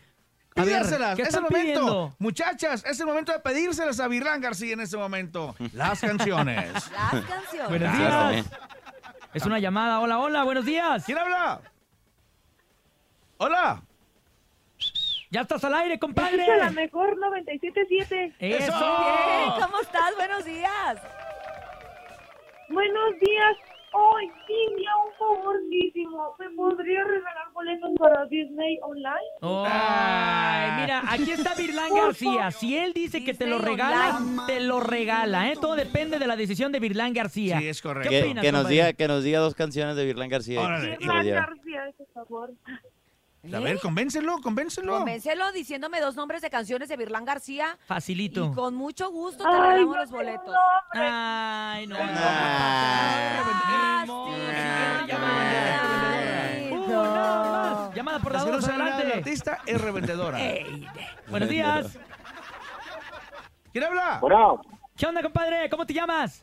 A 0.58 0.64
ver, 0.64 0.74
Pídérselas, 0.74 1.16
¿qué 1.18 1.24
es 1.24 1.28
el 1.28 1.36
están 1.36 1.44
momento. 1.44 1.62
pidiendo? 1.62 2.16
Muchachas, 2.18 2.86
es 2.86 2.98
el 3.02 3.06
momento 3.06 3.34
de 3.34 3.40
pedírselas 3.40 4.00
a 4.00 4.08
Virlán 4.08 4.40
García 4.40 4.72
en 4.74 4.80
este 4.80 4.96
momento. 4.96 5.54
Las 5.74 6.00
canciones. 6.00 6.72
Las 6.92 7.26
canciones. 7.26 7.68
Buenos 7.70 7.98
días. 7.98 8.46
Es 9.34 9.46
una 9.46 9.60
llamada. 9.60 10.00
Hola, 10.00 10.18
hola, 10.20 10.46
buenos 10.46 10.64
días. 10.64 11.04
¿Quién 11.06 11.18
habla? 11.18 11.60
Hola. 13.38 13.84
Ya 15.32 15.42
estás 15.42 15.64
al 15.66 15.74
aire, 15.74 16.00
compadre. 16.00 16.38
Escucha 16.38 16.58
la 16.58 16.72
mejor 16.72 17.18
97.7. 17.18 18.36
Eso. 18.40 18.72
Bien, 18.72 19.62
¿cómo 19.62 19.82
estás? 19.82 20.16
Buenos 20.16 20.46
días. 20.46 21.02
Buenos 22.70 23.10
días. 23.20 23.58
Hoy 23.98 24.26
dime 24.48 24.86
un 25.06 25.14
favorcísimo. 25.18 26.36
¿Me 26.40 26.50
podría 26.52 27.04
regalar 27.04 27.52
boletos 27.54 27.92
para 27.98 28.26
Disney 28.26 28.78
Online? 28.82 29.66
Ay, 29.68 30.82
mira, 30.82 31.04
aquí 31.10 31.32
está 31.32 31.54
Virlán 31.56 31.94
García. 31.94 32.52
Si 32.52 32.78
él 32.78 32.94
dice 32.94 33.24
que 33.24 33.34
te 33.34 33.46
lo 33.48 33.58
regala, 33.58 34.18
Online. 34.18 34.42
te 34.48 34.60
lo 34.62 34.80
regala, 34.82 35.50
¿eh? 35.52 35.56
Todo 35.60 35.76
depende 35.76 36.20
de 36.20 36.28
la 36.28 36.36
decisión 36.36 36.72
de 36.74 36.80
Virlán 36.80 37.14
García. 37.14 37.60
Sí, 37.60 37.68
es 37.70 37.82
correcto. 37.82 38.10
¿Qué 38.10 38.18
Que, 38.20 38.24
opinas, 38.26 38.44
que 38.44 38.52
nos 38.52 38.68
diga, 38.68 38.94
que 38.94 39.08
nos 39.08 39.24
diga 39.24 39.40
dos 39.40 39.56
canciones 39.56 39.96
de 39.96 40.06
Virlán 40.06 40.30
García. 40.30 40.62
Lleve. 41.00 41.32
García, 41.32 41.88
ese 41.88 42.06
favor. 42.14 42.52
A 43.54 43.60
ver, 43.60 43.80
convéncelo, 43.80 44.40
convéncelo. 44.42 44.98
Convéncelo 44.98 45.52
diciéndome 45.52 46.00
dos 46.02 46.16
nombres 46.16 46.42
de 46.42 46.50
canciones 46.50 46.90
de 46.90 46.98
Virlán 46.98 47.26
García. 47.26 47.78
Facilito. 47.86 48.50
Y 48.52 48.56
con 48.56 48.76
mucho 48.76 49.12
gusto 49.12 49.44
te 49.44 49.50
regalamos 49.50 49.96
los 49.98 50.12
boletos. 50.12 50.56
Ay, 50.92 51.88
no. 51.88 51.96
Ah. 52.00 53.42
Llamada. 57.94 58.20
Por 58.20 58.34
no 58.34 58.46
dos, 58.46 58.68
adelante. 58.68 59.14
artista 59.14 59.60
es 59.66 59.82
revendedora. 59.82 60.38
Buenos 61.28 61.50
días. 61.50 61.98
¿Quién 63.72 63.84
habla? 63.84 64.20
Bueno, 64.22 64.62
¿Qué 64.96 65.06
onda, 65.06 65.22
compadre? 65.22 65.70
¿Cómo 65.70 65.86
te 65.86 65.94
llamas? 65.94 66.42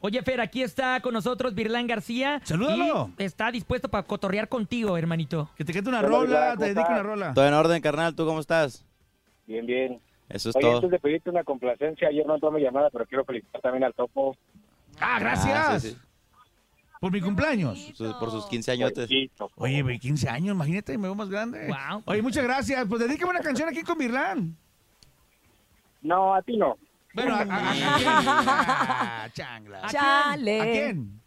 Oye, 0.00 0.22
Fer, 0.22 0.40
aquí 0.40 0.62
está 0.62 1.00
con 1.00 1.12
nosotros 1.14 1.54
Virlán 1.54 1.86
García. 1.86 2.40
Salúdalo. 2.44 3.10
Y 3.18 3.24
está 3.24 3.50
dispuesto 3.50 3.88
para 3.88 4.04
cotorrear 4.04 4.48
contigo, 4.48 4.96
hermanito. 4.96 5.50
Que 5.56 5.64
te 5.64 5.72
cante 5.72 5.88
una 5.90 6.00
Hola, 6.00 6.08
rola, 6.08 6.50
te 6.52 6.56
¿cómo 6.56 6.66
dedique 6.66 6.90
una 6.92 7.02
rola. 7.02 7.34
Todo 7.34 7.46
en 7.46 7.54
orden, 7.54 7.82
carnal. 7.82 8.14
¿Tú 8.14 8.24
cómo 8.26 8.40
estás? 8.40 8.84
Bien, 9.46 9.66
bien. 9.66 10.00
Eso 10.28 10.50
es 10.50 10.56
Oye, 10.56 10.62
todo. 10.64 10.74
antes 10.76 10.90
de 10.90 10.98
pedirte 11.00 11.28
una 11.30 11.42
complacencia, 11.44 12.08
ayer 12.08 12.24
no 12.26 12.34
entró 12.34 12.50
mi 12.52 12.60
llamada, 12.62 12.88
pero 12.90 13.04
quiero 13.06 13.24
felicitar 13.24 13.60
también 13.60 13.84
al 13.84 13.92
Topo. 13.94 14.36
Ah, 15.00 15.18
gracias. 15.18 15.56
Ah, 15.58 15.80
sí, 15.80 15.90
sí. 15.90 15.96
Por 17.00 17.10
mi 17.12 17.20
cumpleaños. 17.20 17.78
Su- 17.94 18.16
por 18.20 18.30
sus 18.30 18.46
15 18.46 18.70
añotes. 18.72 19.08
Sí, 19.08 19.30
Topo. 19.36 19.52
Oye, 19.56 19.82
güey, 19.82 19.98
15 19.98 20.28
años, 20.28 20.54
imagínate, 20.54 20.96
me 20.98 21.04
veo 21.08 21.14
más 21.14 21.28
grande. 21.28 21.66
Guau. 21.66 22.02
Oye, 22.06 22.22
muchas 22.22 22.44
gracias. 22.44 22.86
Pues 22.88 23.00
dedícame 23.00 23.30
una 23.30 23.40
canción 23.40 23.68
aquí 23.68 23.82
con 23.82 23.98
Virlán. 23.98 24.56
No, 26.02 26.34
a 26.34 26.42
ti 26.42 26.56
no. 26.56 26.76
Bueno, 27.12 27.34
a, 27.34 27.38
a- 27.38 27.42
a- 27.42 27.70
¿a 27.70 27.96
quién? 27.96 28.08
Ah, 28.08 29.28
changla. 29.32 29.82
Chale. 29.88 30.60
¿A 30.60 30.64
quién? 30.64 31.20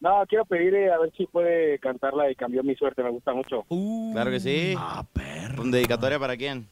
No, 0.00 0.24
quiero 0.28 0.44
pedirle 0.44 0.92
a 0.92 0.98
ver 0.98 1.12
si 1.16 1.26
puede 1.26 1.78
cantarla 1.80 2.30
y 2.30 2.36
cambió 2.36 2.62
mi 2.62 2.76
suerte, 2.76 3.02
me 3.02 3.10
gusta 3.10 3.32
mucho. 3.32 3.64
Claro 4.12 4.30
que 4.30 4.38
sí. 4.38 4.74
Ah, 4.78 5.04
perro. 5.12 5.62
¿Un 5.62 5.70
dedicatoria 5.72 6.18
para 6.20 6.36
quién? 6.36 6.68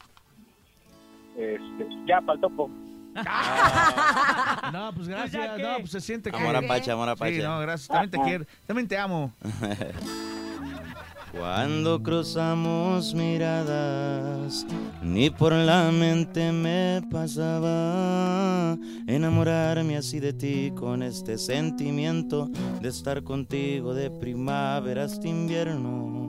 Este, 1.36 1.88
ya, 2.06 2.20
para 2.20 2.34
el 2.34 2.40
Topo. 2.40 2.70
No, 4.72 4.92
pues 4.94 5.08
gracias. 5.08 5.58
No, 5.58 5.76
pues 5.78 5.90
se 5.90 6.00
siente 6.00 6.30
que... 6.30 6.36
Amor 6.36 6.56
a 6.56 6.62
Pacha, 6.62 6.92
amor 6.92 7.08
a 7.08 7.16
Sí, 7.16 7.38
no, 7.42 7.58
gracias. 7.60 7.88
También 7.88 8.10
te 8.10 8.18
quiero. 8.20 8.44
También 8.66 8.86
te 8.88 8.98
amo. 8.98 9.32
Cuando 11.38 12.02
cruzamos 12.02 13.14
miradas, 13.14 14.66
ni 15.02 15.28
por 15.28 15.52
la 15.52 15.90
mente 15.92 16.50
me 16.50 17.02
pasaba 17.10 18.78
enamorarme 19.06 19.96
así 19.96 20.18
de 20.18 20.32
ti 20.32 20.72
con 20.74 21.02
este 21.02 21.36
sentimiento 21.36 22.48
de 22.80 22.88
estar 22.88 23.22
contigo 23.22 23.92
de 23.92 24.10
primavera 24.10 25.04
hasta 25.04 25.28
invierno. 25.28 26.25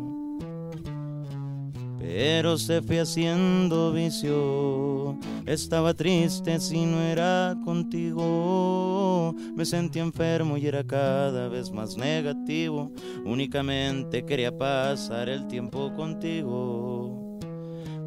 Pero 2.08 2.58
se 2.58 2.82
fue 2.82 3.02
haciendo 3.02 3.92
vicio, 3.92 5.20
estaba 5.46 5.94
triste 5.94 6.58
si 6.62 6.86
no 6.86 7.02
era 7.02 7.54
contigo. 7.66 9.36
Me 9.54 9.66
sentí 9.66 10.00
enfermo 10.00 10.56
y 10.56 10.68
era 10.68 10.86
cada 10.86 11.50
vez 11.50 11.70
más 11.70 11.98
negativo. 11.98 12.94
Únicamente 13.26 14.24
quería 14.24 14.58
pasar 14.58 15.28
el 15.28 15.48
tiempo 15.48 15.94
contigo. 15.96 17.38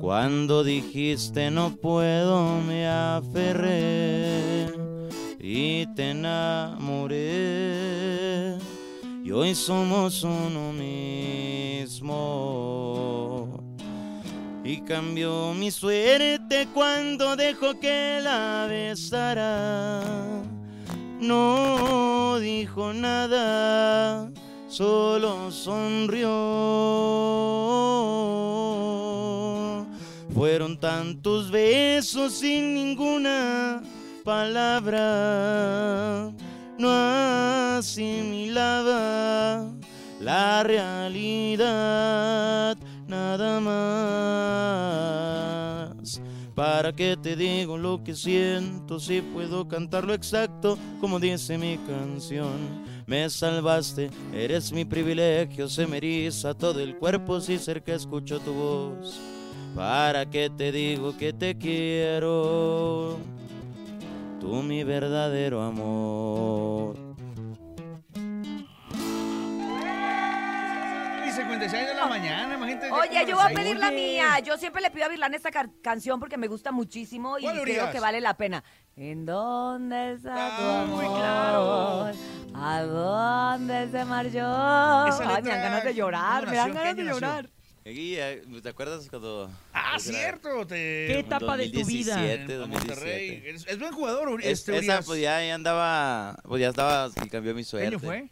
Cuando 0.01 0.65
dijiste 0.65 1.51
no 1.51 1.77
puedo, 1.77 2.59
me 2.63 2.89
aferré 2.89 4.67
y 5.39 5.85
te 5.95 6.13
enamoré. 6.13 7.19
Y 9.23 9.31
hoy 9.31 9.55
somos 9.55 10.25
uno 10.25 10.73
mismo. 10.73 12.31
Y 14.71 14.83
cambió 14.83 15.53
mi 15.53 15.73
suerte 15.73 16.69
cuando 16.73 17.35
dejó 17.35 17.81
que 17.81 18.21
la 18.23 18.69
besara. 18.71 20.01
No 21.19 22.39
dijo 22.39 22.93
nada, 22.93 24.31
solo 24.69 25.51
sonrió. 25.51 26.29
Fueron 30.33 30.79
tantos 30.79 31.51
besos 31.51 32.35
sin 32.35 32.73
ninguna 32.73 33.83
palabra. 34.23 35.01
No 36.79 36.89
asimilaba 37.77 39.69
la 40.21 40.63
realidad, 40.63 41.59
nada 43.11 43.61
más. 45.91 46.23
¿Para 46.55 46.93
qué 46.93 47.17
te 47.21 47.37
digo 47.37 47.77
lo 47.77 48.03
que 48.03 48.15
siento 48.15 48.99
si 49.01 49.21
puedo 49.21 49.69
cantarlo 49.69 50.15
exacto 50.15 50.79
como 51.01 51.21
dice 51.21 51.59
mi 51.59 51.77
canción? 51.79 52.85
Me 53.07 53.29
salvaste, 53.29 54.11
eres 54.33 54.73
mi 54.73 54.85
privilegio, 54.85 55.69
se 55.69 55.87
me 55.87 55.99
eriza 55.99 56.55
todo 56.55 56.81
el 56.81 56.97
cuerpo 56.97 57.41
si 57.41 57.59
cerca 57.59 57.95
escucho 57.95 58.41
tu 58.41 58.53
voz. 58.53 59.21
¿Para 59.75 60.27
qué 60.27 60.51
te 60.51 60.73
digo 60.73 61.17
que 61.17 61.33
te 61.33 61.57
quiero? 61.57 63.19
Tú 64.41 64.63
mi 64.63 64.85
verdadero 64.85 65.63
amor. 65.63 67.10
56 71.51 71.87
de 71.89 71.95
la 71.95 72.07
mañana, 72.07 72.55
imagínate. 72.55 72.91
Oye, 72.93 73.27
yo 73.27 73.37
voy 73.37 73.45
a 73.53 73.55
pedir 73.55 73.77
la 73.79 73.91
mía. 73.91 74.39
Yo 74.41 74.57
siempre 74.57 74.81
le 74.83 74.91
pido 74.91 75.05
a 75.07 75.09
Virlán 75.09 75.35
esta 75.35 75.51
car- 75.51 75.71
canción 75.83 76.21
porque 76.21 76.37
me 76.37 76.47
gusta 76.49 76.71
muchísimo 76.73 77.39
y 77.39 77.43
¿Cuál 77.43 77.55
creo 77.55 77.63
Urias? 77.63 77.91
que 77.91 78.01
vale 78.01 78.21
la 78.21 78.35
pena. 78.37 78.63
¿En 78.97 79.25
dónde 79.27 80.13
está 80.15 80.35
tu 80.35 80.63
Ah, 80.63 80.83
amor? 80.83 81.05
muy 81.05 81.07
claro. 81.19 82.11
¿A 82.55 82.83
dónde 82.83 83.89
se 83.91 84.05
marchó? 84.05 84.47
Ay, 84.47 85.43
me 85.43 85.51
dan 85.51 85.63
ganas 85.63 85.85
de 85.85 85.95
llorar, 85.95 86.31
¿cuándo 86.45 86.51
me 86.51 86.57
dan 86.57 86.75
ganas 86.75 86.95
¿Qué 86.95 87.03
de 87.05 87.11
llorar. 87.11 87.51
Guilla, 87.83 88.27
¿te 88.63 88.69
acuerdas 88.69 89.09
cuando... 89.09 89.51
Ah, 89.73 89.97
cierto. 89.99 90.67
Te... 90.67 90.75
¿Qué 91.09 91.19
etapa 91.21 91.57
de 91.57 91.71
tu 91.71 91.85
vida? 91.87 92.15
2017, 92.15 92.53
En 92.53 92.59
2017. 92.61 92.95
Monterrey. 92.95 93.43
Es, 93.47 93.67
es 93.67 93.79
buen 93.81 93.93
jugador, 93.93 94.29
Uri- 94.29 94.45
Es- 94.45 94.61
este 94.61 94.73
esa 94.73 94.79
Urias. 94.93 95.07
pues 95.07 95.21
ya, 95.21 95.45
ya 95.45 95.55
andaba, 95.55 96.37
pues 96.45 96.61
ya 96.61 96.69
estaba 96.69 97.09
y 97.25 97.29
cambió 97.31 97.55
mi 97.55 97.63
¿Qué 97.63 97.69
suerte. 97.69 97.89
año 97.89 97.99
fue? 97.99 98.31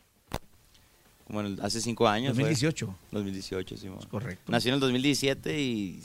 Como 1.28 1.40
en 1.42 1.46
el- 1.46 1.60
hace 1.62 1.80
cinco 1.80 2.08
años. 2.08 2.34
fue. 2.34 2.42
2018. 2.44 2.94
2018, 3.12 3.76
sí. 3.76 3.88
Correcto. 4.10 4.50
Nació 4.50 4.70
en 4.70 4.74
el 4.74 4.80
2017 4.80 5.60
y 5.60 6.02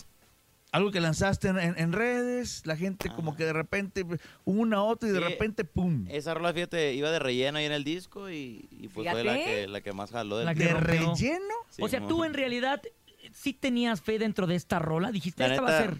Algo 0.72 0.90
que 0.92 1.00
lanzaste 1.00 1.50
en, 1.50 1.60
en- 1.60 1.78
en 1.78 1.92
redes, 1.94 2.64
la 2.66 2.76
gente 2.76 3.08
como 3.16 3.36
que 3.36 3.46
de 3.46 3.54
repente 3.54 4.04
una 4.44 4.84
otra 4.84 5.08
y 5.08 5.12
de 5.12 5.20
Sí. 5.20 5.24
repente 5.24 5.64
¡pum! 5.66 6.08
Esa 6.10 6.34
rola, 6.34 6.52
fíjate, 6.52 6.94
iba 6.96 7.12
de 7.12 7.20
relleno 7.20 7.60
ahí 7.60 7.66
en 7.66 7.72
el 7.74 7.84
disco 7.84 8.28
y, 8.32 8.68
y 8.72 8.88
pues 8.88 9.08
fue 9.12 9.24
la 9.24 9.36
que, 9.36 9.68
la 9.68 9.82
que 9.82 9.94
más 9.94 10.10
jaló 10.10 10.38
del 10.38 10.46
La 10.48 10.56
que 10.56 10.64
¿De 10.66 10.74
relleno? 10.74 11.16
Sí, 11.16 11.82
o 11.84 11.88
sea, 11.88 12.06
tú 12.08 12.24
en 12.24 12.34
realidad 12.34 12.82
sí 13.34 13.54
tenías 13.54 14.02
fe 14.02 14.18
dentro 14.18 14.48
de 14.48 14.56
esta 14.56 14.80
rola. 14.80 15.12
Dijiste, 15.12 15.48
La 15.48 15.54
esta 15.54 15.62
va 15.62 15.78
a 15.78 15.82
ser. 15.82 15.98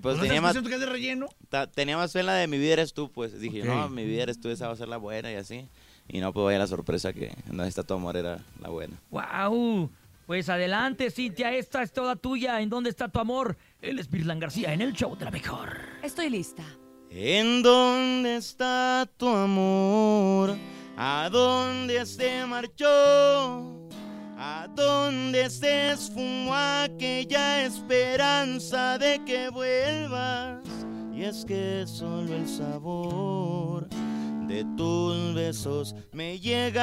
pues 0.00 0.16
¿No 0.16 0.22
tenía 0.22 0.40
más, 0.40 0.52
diciendo 0.52 0.68
que 0.68 0.74
es 0.76 0.80
de 0.80 0.86
relleno? 0.86 1.28
ta- 1.48 1.66
tenía 1.66 1.96
más 1.96 2.12
fe 2.12 2.20
en 2.20 2.26
la 2.26 2.34
de 2.34 2.46
Mi 2.46 2.58
vida 2.58 2.74
eres 2.74 2.94
tú, 2.94 3.10
pues. 3.10 3.40
Dije, 3.40 3.64
no, 3.64 3.88
Mi 3.88 4.04
vida 4.04 4.22
eres 4.22 4.40
tú, 4.40 4.50
esa 4.50 4.68
va 4.68 4.74
a 4.74 4.76
ser 4.76 4.86
la 4.88 4.98
buena 4.98 5.32
y 5.32 5.34
así. 5.34 5.66
Y 6.12 6.20
no, 6.20 6.30
pues 6.30 6.44
vaya 6.44 6.58
la 6.58 6.66
sorpresa 6.66 7.14
que 7.14 7.28
en 7.28 7.56
donde 7.56 7.68
está 7.68 7.82
tu 7.82 7.94
amor 7.94 8.18
era 8.18 8.38
la 8.60 8.68
buena. 8.68 9.00
¡Wow! 9.10 9.90
Pues 10.26 10.50
adelante, 10.50 11.10
Cintia, 11.10 11.54
esta 11.54 11.82
es 11.82 11.90
toda 11.90 12.16
tuya. 12.16 12.60
¿En 12.60 12.68
dónde 12.68 12.90
está 12.90 13.08
tu 13.08 13.18
amor? 13.18 13.56
Él 13.80 13.98
es 13.98 14.10
Virlan 14.10 14.38
García 14.38 14.74
en 14.74 14.82
el 14.82 14.92
show 14.92 15.16
de 15.16 15.24
la 15.24 15.30
mejor. 15.30 15.78
Estoy 16.02 16.28
lista. 16.28 16.62
¿En 17.08 17.62
dónde 17.62 18.36
está 18.36 19.08
tu 19.16 19.26
amor? 19.26 20.54
¿A 20.98 21.30
dónde 21.32 22.04
se 22.04 22.44
marchó? 22.44 23.88
¿A 24.36 24.68
dónde 24.76 25.48
se 25.48 25.92
esfumó 25.92 26.54
aquella 26.54 27.64
esperanza 27.64 28.98
de 28.98 29.18
que 29.24 29.48
vuelvas? 29.48 30.60
Y 31.14 31.22
es 31.22 31.46
que 31.46 31.84
solo 31.86 32.34
el 32.34 32.46
sabor 32.46 33.88
de 34.52 34.64
tus 34.76 35.34
besos 35.34 35.94
me 36.12 36.38
llega. 36.38 36.82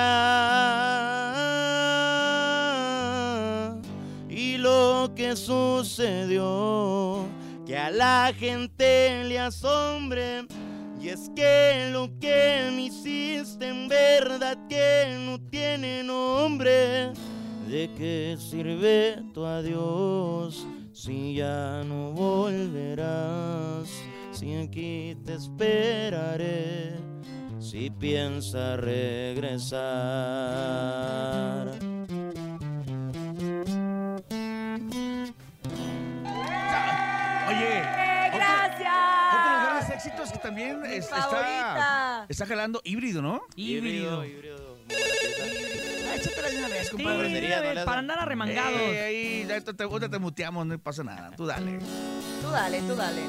Y 4.27 4.57
lo 4.57 5.11
que 5.15 5.35
sucedió, 5.35 7.27
que 7.67 7.77
a 7.77 7.91
la 7.91 8.33
gente 8.35 9.23
le 9.25 9.37
asombre. 9.39 10.47
Y 10.99 11.09
es 11.09 11.29
que 11.35 11.89
lo 11.91 12.09
que 12.19 12.71
me 12.75 12.85
hiciste 12.85 13.69
en 13.69 13.87
verdad 13.87 14.57
que 14.67 15.15
no 15.25 15.39
tiene 15.49 16.03
nombre. 16.03 17.13
¿De 17.67 17.87
qué 17.95 18.35
sirve 18.39 19.21
tu 19.31 19.45
adiós 19.45 20.65
si 20.91 21.35
ya 21.35 21.83
no 21.83 22.11
volverás? 22.13 23.87
Si 24.31 24.55
aquí 24.55 25.15
te 25.23 25.35
esperaré, 25.35 26.95
si 27.69 27.89
piensas 27.89 28.79
regresar. 28.79 29.79
Oye, 37.47 37.79
¡Eh, 37.79 38.27
otro- 38.27 38.37
gracias! 38.39 38.93
otro 39.33 39.43
de 39.43 39.55
los 39.55 39.63
grandes 39.63 39.89
éxitos 39.95 40.31
que 40.31 40.39
también 40.39 40.85
es- 40.85 41.05
está, 41.05 42.25
está 42.29 42.45
jalando 42.45 42.81
híbrido, 42.83 43.21
¿no? 43.21 43.41
Híbrido. 43.55 44.23
híbrido. 44.25 44.77
Pieza. 44.87 46.15
Échatela 46.15 46.49
de 46.49 46.57
una 46.57 46.67
vez, 46.69 46.89
compadre. 46.89 47.75
no 47.75 47.85
para 47.85 47.99
andar 47.99 48.19
arremangados. 48.19 48.81
Eh, 48.81 49.01
ahí, 49.01 49.45
ya 49.47 49.61
te, 49.61 49.73
te- 49.73 49.83
ahorita 49.83 50.09
te 50.09 50.19
muteamos, 50.19 50.65
no 50.65 50.77
pasa 50.79 51.03
nada. 51.03 51.31
Tú 51.35 51.45
dale. 51.45 51.79
Tú 52.41 52.49
dale, 52.51 52.81
tú 52.81 52.95
dale. 52.95 53.21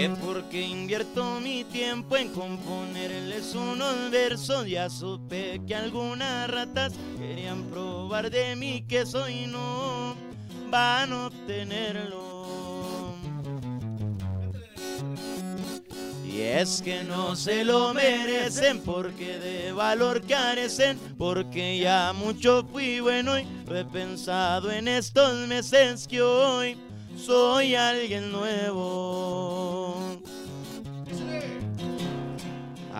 Que 0.00 0.08
porque 0.08 0.62
invierto 0.62 1.40
mi 1.40 1.62
tiempo 1.62 2.16
en 2.16 2.30
componerles 2.30 3.54
unos 3.54 4.10
versos, 4.10 4.66
ya 4.66 4.88
supe 4.88 5.60
que 5.68 5.74
algunas 5.74 6.48
ratas 6.48 6.94
querían 7.18 7.64
probar 7.64 8.30
de 8.30 8.56
mí 8.56 8.82
que 8.88 9.04
soy 9.04 9.46
no 9.46 10.16
van 10.70 11.12
a 11.12 11.26
obtenerlo. 11.26 13.14
Y 16.24 16.40
es 16.40 16.80
que 16.80 17.04
no 17.04 17.36
se 17.36 17.62
lo 17.62 17.92
merecen 17.92 18.80
porque 18.80 19.38
de 19.38 19.72
valor 19.72 20.22
carecen, 20.26 20.98
porque 21.18 21.78
ya 21.78 22.14
mucho 22.14 22.64
fui 22.72 23.00
bueno 23.00 23.38
y 23.38 23.46
he 23.70 23.84
pensado 23.84 24.70
en 24.72 24.88
estos 24.88 25.46
meses 25.46 26.08
que 26.08 26.22
hoy 26.22 26.78
soy 27.18 27.74
alguien 27.74 28.32
nuevo. 28.32 29.79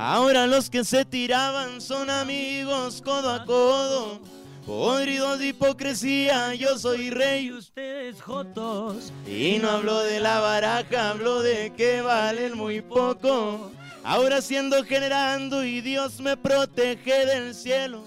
Ahora 0.02 0.46
los 0.46 0.70
que 0.70 0.82
se 0.82 1.04
tiraban 1.04 1.82
son 1.82 2.08
amigos 2.08 3.02
codo 3.04 3.34
a 3.34 3.44
codo, 3.44 4.18
podridos 4.64 5.38
de 5.38 5.48
hipocresía, 5.48 6.54
yo 6.54 6.78
soy 6.78 7.08
Y 7.08 7.10
rey. 7.10 7.52
ustedes, 7.52 8.22
Jotos. 8.22 9.12
Y 9.26 9.58
no 9.60 9.68
hablo 9.68 9.98
de 9.98 10.20
la 10.20 10.40
baraja, 10.40 11.10
hablo 11.10 11.42
de 11.42 11.74
que 11.76 12.00
valen 12.00 12.56
muy 12.56 12.80
poco. 12.80 13.72
Ahora 14.02 14.40
siendo 14.40 14.82
generando 14.84 15.64
y 15.64 15.82
Dios 15.82 16.18
me 16.20 16.34
protege 16.34 17.26
del 17.26 17.54
cielo. 17.54 18.02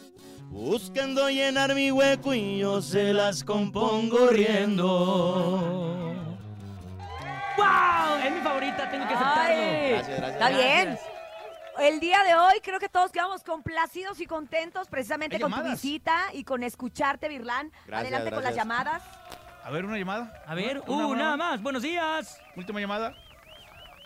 Buscando 0.49 1.29
llenar 1.29 1.75
mi 1.75 1.91
hueco 1.91 2.33
y 2.33 2.57
yo 2.57 2.81
se 2.81 3.13
las 3.13 3.43
compongo 3.43 4.29
riendo. 4.31 6.15
¡Wow! 7.55 8.17
Es 8.25 8.33
mi 8.33 8.41
favorita, 8.41 8.89
tengo 8.89 9.07
que 9.07 9.13
aceptarlo. 9.13 9.61
Ay, 9.61 9.89
Gracias, 9.91 10.17
gracias. 10.17 10.33
Está 10.33 10.49
bien. 10.49 10.85
Gracias. 10.85 11.12
El 11.79 11.99
día 11.99 12.17
de 12.23 12.35
hoy 12.35 12.59
creo 12.61 12.79
que 12.79 12.89
todos 12.89 13.11
quedamos 13.11 13.43
complacidos 13.43 14.19
y 14.21 14.25
contentos 14.27 14.87
precisamente 14.87 15.39
con 15.39 15.51
tu 15.51 15.63
visita 15.63 16.25
y 16.33 16.43
con 16.43 16.63
escucharte, 16.63 17.27
Virlán. 17.27 17.71
Gracias, 17.87 18.11
Adelante 18.13 18.31
con 18.35 18.43
las 18.43 18.55
llamadas. 18.55 19.03
A 19.63 19.71
ver, 19.71 19.85
una 19.85 19.97
llamada. 19.97 20.43
A 20.45 20.55
ver, 20.55 20.81
Una, 20.87 21.07
una, 21.07 21.17
nada 21.23 21.33
una. 21.35 21.45
más. 21.51 21.61
Buenos 21.61 21.81
días. 21.81 22.39
Última 22.55 22.79
llamada. 22.79 23.13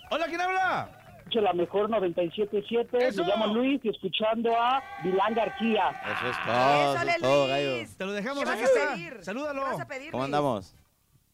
Hola, 0.10 0.28
¿quién 0.28 0.40
habla? 0.42 0.90
escucho 1.20 1.42
la 1.42 1.52
mejor 1.52 1.90
97.7. 1.90 2.88
¡Eso! 3.02 3.22
Me 3.26 3.30
llamo 3.30 3.48
Luis 3.48 3.82
y 3.84 3.90
escuchando 3.90 4.50
a 4.56 4.82
Vilán 5.04 5.34
García. 5.34 5.90
Eso 6.06 6.30
es 6.30 6.38
todo, 6.46 6.96
eso 6.96 7.10
es 7.10 7.22
todo, 7.22 7.48
gallo. 7.48 7.76
Luis. 7.76 7.98
Te 7.98 8.06
lo 8.06 8.12
dejamos, 8.14 8.44
¿Qué 8.46 8.50
vas 8.50 8.60
a 8.62 8.94
pedir? 8.96 9.24
Salúdalo. 9.24 9.62
¿Qué 9.62 9.70
vas 9.72 9.80
a 9.82 9.88
pedir, 9.88 10.12
¿Cómo 10.12 10.24
Luis? 10.24 10.34
andamos? 10.34 10.76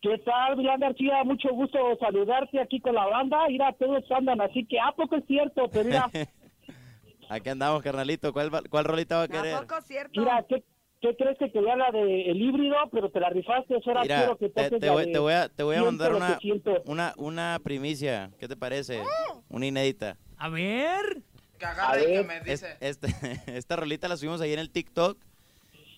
¿Qué 0.04 0.18
tal, 0.20 0.58
Vilán 0.58 0.82
García? 0.82 1.24
Mucho 1.24 1.48
gusto 1.54 1.78
saludarte 1.98 2.60
aquí 2.60 2.82
con 2.82 2.94
la 2.94 3.06
banda. 3.06 3.38
Mira, 3.48 3.72
todos 3.80 4.04
andan 4.12 4.42
así 4.42 4.66
que, 4.66 4.78
¿a 4.78 4.92
poco 4.92 5.16
es 5.16 5.24
cierto? 5.26 5.70
Pero 5.72 5.86
mira, 5.86 6.10
Aquí 7.30 7.48
andamos, 7.50 7.82
carnalito. 7.82 8.34
¿Cuál, 8.34 8.54
va- 8.54 8.62
cuál 8.70 8.84
rolita 8.84 9.16
va 9.16 9.24
a 9.24 9.28
querer? 9.30 9.54
Tampoco 9.56 9.80
es 9.80 9.86
cierto. 9.86 10.20
mira, 10.20 10.46
¿qué, 10.50 10.62
qué 11.00 11.16
crees 11.16 11.38
que 11.40 11.50
quería 11.54 11.78
la 11.78 11.90
de 11.92 12.30
el 12.32 12.42
híbrido? 12.42 12.76
Pero 12.92 13.10
te 13.12 13.20
la 13.22 13.30
rifaste. 13.30 13.76
Ahora 13.86 14.02
Mira, 14.02 14.18
quiero 14.18 14.38
que 14.38 14.50
te, 14.50 14.78
te 14.78 14.90
voy, 14.90 15.06
de 15.06 15.12
te 15.14 15.20
voy 15.20 15.34
a, 15.34 15.48
te 15.48 15.64
voy 15.64 15.76
a 15.78 15.84
mandar 15.84 16.14
una, 16.14 16.38
una, 16.86 17.14
una 17.16 17.60
primicia. 17.64 18.30
¿Qué 18.40 18.50
te 18.50 18.58
parece? 18.58 19.02
Una 19.48 19.66
inédita. 19.66 20.18
A 20.38 20.50
ver. 20.50 21.24
Que 21.58 21.66
A 21.66 21.70
agarre 21.72 22.04
y 22.04 22.18
que 22.18 22.24
me 22.24 22.38
Es- 22.40 22.44
dice. 22.62 22.78
este, 22.82 23.08
esta 23.58 23.78
rolita 23.78 24.10
la 24.10 24.18
subimos 24.18 24.42
ahí 24.42 24.52
en 24.52 24.60
el 24.60 24.70
TikTok 24.70 25.18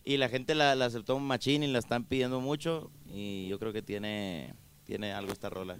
y 0.06 0.18
la 0.18 0.30
gente 0.30 0.56
la, 0.56 0.76
la 0.76 0.86
aceptó 0.86 1.16
un 1.16 1.26
machín 1.28 1.64
y 1.64 1.68
la 1.68 1.80
están 1.80 2.04
pidiendo 2.06 2.40
mucho 2.40 2.92
y 3.08 3.48
yo 3.48 3.58
creo 3.60 3.74
que 3.74 3.82
tiene, 3.82 4.54
tiene 4.86 5.12
algo 5.14 5.34
esta 5.34 5.50
rola. 5.50 5.78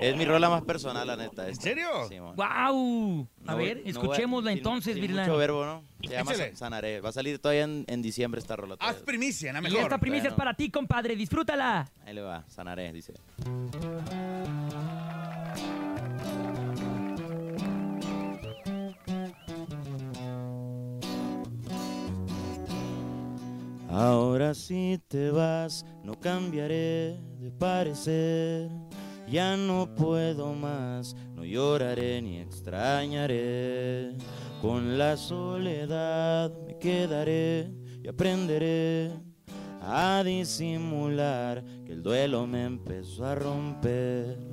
Es 0.00 0.16
mi 0.16 0.24
rola 0.24 0.48
más 0.48 0.62
personal, 0.62 1.06
la 1.06 1.16
neta. 1.16 1.48
esta. 1.48 1.62
serio? 1.62 1.88
Sí. 2.08 2.18
¡Wow! 2.18 2.36
A 2.36 2.44
No 2.46 3.28
voy- 3.56 3.64
ver, 3.64 3.76
no 3.78 3.86
a- 3.86 3.88
escuchémosla 3.90 4.50
sin- 4.50 4.58
entonces, 4.58 4.94
Virlan. 4.94 5.26
Mucho 5.26 5.38
verbo, 5.38 5.64
¿no? 5.64 5.84
Se 6.02 6.10
llama 6.12 6.32
Échale. 6.32 6.50
Sa- 6.52 6.56
Sanaré. 6.56 7.00
Va 7.00 7.08
a 7.08 7.12
salir 7.12 7.38
todavía 7.40 7.64
en, 7.64 7.84
en 7.88 8.00
diciembre 8.02 8.40
esta 8.40 8.54
rola. 8.56 8.76
Haz 8.78 8.96
primicia, 8.96 9.52
nada 9.52 9.66
Y 9.68 9.70
mejor. 9.72 9.82
esta 9.84 9.98
primicia 9.98 10.28
es 10.28 10.34
Bueno. 10.34 10.36
para 10.36 10.54
ti, 10.54 10.70
compadre. 10.70 11.16
Disfrútala. 11.16 11.90
Ahí 12.06 12.14
le 12.14 12.20
va, 12.22 12.44
Sanaré, 12.48 12.92
dice. 12.92 13.14
Ahora 23.96 24.54
si 24.54 24.98
te 25.06 25.30
vas, 25.30 25.86
no 26.02 26.18
cambiaré 26.18 27.16
de 27.38 27.52
parecer. 27.52 28.68
Ya 29.28 29.56
no 29.56 29.94
puedo 29.94 30.52
más, 30.52 31.14
no 31.36 31.44
lloraré 31.44 32.20
ni 32.20 32.38
extrañaré. 32.40 34.16
Con 34.60 34.98
la 34.98 35.16
soledad 35.16 36.52
me 36.66 36.76
quedaré 36.76 37.70
y 38.02 38.08
aprenderé 38.08 39.12
a 39.80 40.24
disimular 40.24 41.64
que 41.86 41.92
el 41.92 42.02
duelo 42.02 42.48
me 42.48 42.64
empezó 42.64 43.24
a 43.24 43.36
romper. 43.36 44.43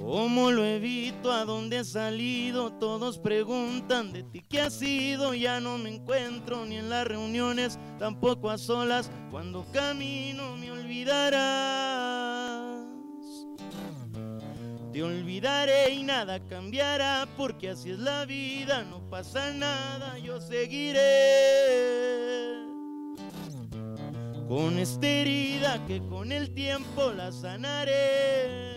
¿Cómo 0.00 0.50
lo 0.50 0.64
evito? 0.64 1.30
¿A 1.30 1.44
dónde 1.44 1.80
he 1.80 1.84
salido? 1.84 2.72
Todos 2.72 3.18
preguntan 3.18 4.12
de 4.12 4.22
ti 4.22 4.42
qué 4.48 4.62
ha 4.62 4.70
sido. 4.70 5.34
Ya 5.34 5.60
no 5.60 5.76
me 5.76 5.94
encuentro 5.94 6.64
ni 6.64 6.76
en 6.76 6.88
las 6.88 7.06
reuniones, 7.06 7.78
tampoco 7.98 8.48
a 8.48 8.56
solas. 8.56 9.10
Cuando 9.30 9.66
camino 9.72 10.56
me 10.56 10.72
olvidarás. 10.72 11.30
Te 14.92 15.02
olvidaré 15.02 15.90
y 15.90 16.02
nada 16.02 16.40
cambiará 16.48 17.28
porque 17.36 17.70
así 17.70 17.90
es 17.90 17.98
la 17.98 18.24
vida, 18.24 18.82
no 18.82 19.08
pasa 19.08 19.52
nada, 19.52 20.18
yo 20.18 20.40
seguiré. 20.40 22.00
con 24.50 24.78
esta 24.80 25.06
herida 25.06 25.86
que 25.86 26.00
con 26.08 26.32
el 26.32 26.52
tiempo 26.52 27.12
la 27.12 27.30
sanaré. 27.30 28.69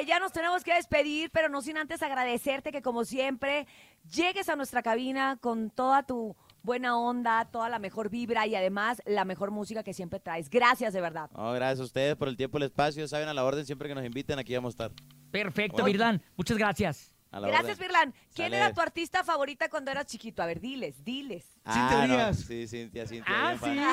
Que 0.00 0.06
ya 0.06 0.18
nos 0.18 0.32
tenemos 0.32 0.64
que 0.64 0.74
despedir, 0.74 1.30
pero 1.30 1.48
no 1.48 1.60
sin 1.60 1.76
antes 1.76 2.02
agradecerte 2.02 2.72
que 2.72 2.80
como 2.80 3.04
siempre 3.04 3.66
llegues 4.10 4.48
a 4.48 4.56
nuestra 4.56 4.82
cabina 4.82 5.36
con 5.40 5.70
toda 5.70 6.02
tu 6.04 6.34
buena 6.62 6.96
onda, 6.96 7.46
toda 7.50 7.68
la 7.68 7.78
mejor 7.78 8.08
vibra 8.08 8.46
y 8.46 8.54
además 8.54 9.02
la 9.04 9.24
mejor 9.24 9.50
música 9.50 9.82
que 9.82 9.92
siempre 9.92 10.18
traes. 10.18 10.48
Gracias 10.48 10.94
de 10.94 11.00
verdad. 11.00 11.30
No, 11.36 11.52
gracias 11.52 11.80
a 11.80 11.84
ustedes 11.84 12.16
por 12.16 12.28
el 12.28 12.36
tiempo 12.36 12.58
y 12.58 12.62
el 12.62 12.68
espacio. 12.68 13.06
Saben, 13.08 13.28
a 13.28 13.34
la 13.34 13.44
orden 13.44 13.66
siempre 13.66 13.88
que 13.88 13.94
nos 13.94 14.04
inviten, 14.04 14.38
aquí 14.38 14.54
vamos 14.54 14.70
a 14.80 14.86
estar. 14.86 14.92
Perfecto, 15.30 15.82
Oye. 15.82 15.92
Virlan. 15.92 16.22
Muchas 16.36 16.56
gracias. 16.56 17.09
Gracias. 17.32 17.78
Virlan. 17.78 18.12
¿Quién 18.34 18.46
Sale. 18.46 18.56
era 18.56 18.72
tu 18.72 18.80
artista 18.80 19.22
favorita 19.24 19.68
cuando 19.68 19.90
eras 19.90 20.06
chiquito? 20.06 20.42
A 20.42 20.46
ver, 20.46 20.60
diles, 20.60 21.04
diles. 21.04 21.44
Cintia 21.64 22.02
Ah, 22.02 22.06
no, 22.08 22.14
Díaz. 22.14 22.38
Sí, 22.46 22.66
Cintia, 22.66 23.06
Cintia. 23.06 23.34
Ah, 23.34 23.54
bien 23.62 23.84
sí. 23.84 23.90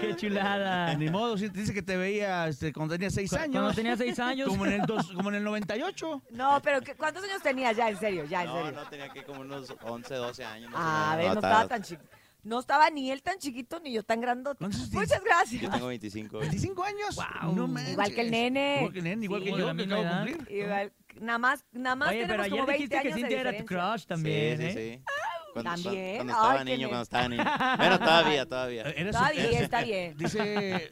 Qué 0.00 0.16
chulada. 0.16 0.94
Ni 0.94 1.08
modo, 1.10 1.36
sí, 1.38 1.48
dice 1.48 1.72
que 1.74 1.82
te 1.82 1.96
veía 1.96 2.48
este, 2.48 2.72
cuando 2.72 2.94
tenía 2.94 3.10
seis 3.10 3.30
Cu- 3.30 3.36
años. 3.36 3.52
Cuando 3.52 3.72
tenía 3.74 3.96
seis 3.96 4.18
años. 4.18 4.48
Como 4.48 4.66
en 4.66 4.72
el, 4.72 4.82
dos- 4.82 5.10
como 5.12 5.28
en 5.30 5.36
el 5.36 5.44
98. 5.44 6.22
No, 6.30 6.60
pero 6.62 6.80
¿qué- 6.80 6.94
¿cuántos 6.94 7.24
años 7.24 7.42
tenías 7.42 7.76
ya? 7.76 7.88
En 7.88 7.98
serio, 7.98 8.24
ya, 8.24 8.42
en 8.42 8.48
No, 8.48 8.56
serio. 8.64 8.72
no, 8.72 8.88
tenía 8.88 9.08
que 9.10 9.24
como 9.24 9.40
unos 9.40 9.74
11, 9.82 10.14
12 10.14 10.44
años. 10.44 10.70
más 10.70 10.80
o 10.80 10.84
Ah, 10.84 11.12
a 11.12 11.16
ver, 11.16 11.26
no 11.26 11.32
estaba- 11.34 11.52
estaba 11.54 11.68
tan 11.68 11.82
chiquito. 11.82 12.08
No 12.42 12.58
estaba 12.60 12.88
ni 12.90 13.10
él 13.10 13.22
tan 13.22 13.38
chiquito 13.38 13.80
ni 13.80 13.92
yo 13.92 14.02
tan 14.02 14.20
grandote. 14.20 14.64
Muchas 14.64 15.22
gracias. 15.24 15.62
Yo 15.62 15.70
tengo 15.70 15.86
25. 15.88 16.38
güey. 16.38 16.48
¿25 16.50 16.84
años? 16.84 17.14
Guau. 17.14 17.54
No 17.54 17.68
manches. 17.68 17.92
Igual 17.92 18.14
que 18.14 18.20
el 18.22 18.30
nene. 18.30 18.76
Igual 18.78 18.92
que 18.92 18.98
el 18.98 19.04
nene, 19.04 19.24
igual 19.24 19.40
Sí, 19.40 19.44
que 19.44 19.50
yo, 19.50 19.56
que 19.56 19.62
acabo 19.82 20.02
de 20.02 20.08
edad. 20.08 20.26
cumplir. 20.26 20.58
Igual, 20.58 20.92
nada 21.20 21.38
más, 21.38 21.64
nada 21.72 21.96
más 21.96 22.08
Oye, 22.10 22.26
pero 22.26 22.42
como 22.44 22.44
ayer 22.44 22.66
20 22.66 22.72
dijiste 22.74 23.02
que 23.02 23.14
Cintia 23.14 23.40
era 23.40 23.56
tu 23.56 23.64
crush 23.66 24.04
también, 24.06 24.58
sí, 24.58 24.64
¿eh? 24.64 24.72
sí, 24.72 24.78
sí. 24.96 25.04
Cuando, 25.52 25.70
También. 25.72 26.16
Cuando 26.16 26.32
estaba 26.32 26.58
Ay, 26.60 26.64
niño, 26.64 26.88
cuando 26.88 27.02
estaba 27.02 27.28
niño. 27.28 27.44
Bueno, 27.76 27.98
todavía, 27.98 28.46
todavía. 28.46 28.82
Eres 28.82 29.16
bien, 29.34 29.54
está 29.64 29.82
bien. 29.82 30.16
Dice, 30.16 30.88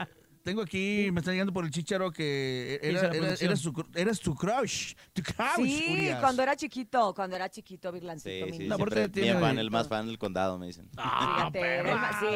tengo 0.48 0.62
aquí, 0.62 1.10
me 1.12 1.20
están 1.20 1.34
llegando 1.34 1.52
por 1.52 1.64
el 1.66 1.70
chicharo 1.70 2.10
que 2.10 2.80
era, 2.82 3.10
era- 3.40 3.56
su, 3.56 3.84
eras 3.94 4.18
tu 4.20 4.34
crush. 4.34 4.94
Tu 5.12 5.22
crush, 5.22 5.56
Sí, 5.56 5.86
Urias. 5.92 6.20
cuando 6.20 6.42
era 6.42 6.56
chiquito, 6.56 7.12
cuando 7.14 7.36
era 7.36 7.50
chiquito, 7.50 7.92
Virlancito. 7.92 8.46
Sí, 8.46 8.52
mi 8.52 8.58
sí, 8.58 8.66
siempre 8.66 9.08
tiene- 9.10 9.28
bien 9.32 9.40
fan, 9.40 9.58
el 9.58 9.70
más 9.70 9.88
fan 9.88 10.06
del 10.06 10.18
condado, 10.18 10.58
me 10.58 10.66
dicen. 10.68 10.88
Ah, 10.96 11.50
Fíjate, 11.52 11.74
era 11.76 12.10
sí, 12.20 12.26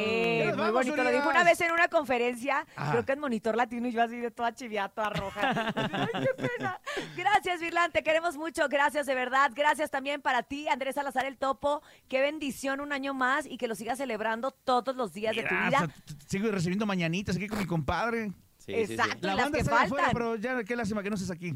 muy 0.48 0.56
vamos, 0.56 0.72
bonito. 0.72 1.02
Lo 1.02 1.10
dijo 1.10 1.28
una 1.30 1.44
vez 1.44 1.60
en 1.62 1.72
una 1.72 1.88
conferencia, 1.88 2.66
Ajá. 2.76 2.90
creo 2.92 3.04
que 3.06 3.12
en 3.12 3.20
Monitor 3.20 3.56
Latino, 3.56 3.88
y 3.88 3.92
yo 3.92 4.02
así 4.02 4.16
de 4.18 4.30
toda 4.30 4.54
chiviada, 4.54 4.88
toda 4.90 5.10
roja. 5.10 5.72
Ay, 5.76 6.22
qué 6.22 6.34
pena. 6.48 6.78
Gracias, 7.16 7.60
Virlan, 7.60 7.90
te 7.92 8.02
queremos 8.02 8.36
mucho. 8.36 8.68
Gracias, 8.68 9.06
de 9.06 9.14
verdad. 9.14 9.50
Gracias 9.54 9.90
también 9.90 10.20
para 10.20 10.42
ti, 10.42 10.68
Andrés 10.68 10.96
Salazar 10.96 11.24
el 11.24 11.38
Topo. 11.38 11.82
Qué 12.08 12.20
bendición 12.20 12.80
un 12.80 12.92
año 12.92 13.14
más 13.14 13.46
y 13.46 13.56
que 13.56 13.68
lo 13.68 13.74
sigas 13.74 13.96
celebrando 13.98 14.50
todos 14.50 14.94
los 14.96 15.12
días 15.14 15.34
de 15.34 15.42
tu 15.44 15.54
vida. 15.54 15.66
o 15.68 15.70
sea, 15.70 15.88
sigo 16.26 16.50
recibiendo 16.50 16.84
mañanitas 16.86 17.36
aquí 17.36 17.46
con 17.48 17.58
mi 17.58 17.66
compadre. 17.66 18.01
Sí, 18.10 18.32
sí, 18.58 18.86
sí. 18.86 18.92
Exacto. 18.92 19.26
La 19.26 19.34
las 19.34 19.44
banda 19.44 19.58
que 19.58 19.62
está 19.62 19.76
allá 19.76 19.84
afuera, 19.84 20.10
pero 20.12 20.36
ya 20.36 20.64
qué 20.64 20.76
lástima 20.76 21.02
que 21.02 21.10
no 21.10 21.16
estés 21.16 21.30
aquí. 21.30 21.54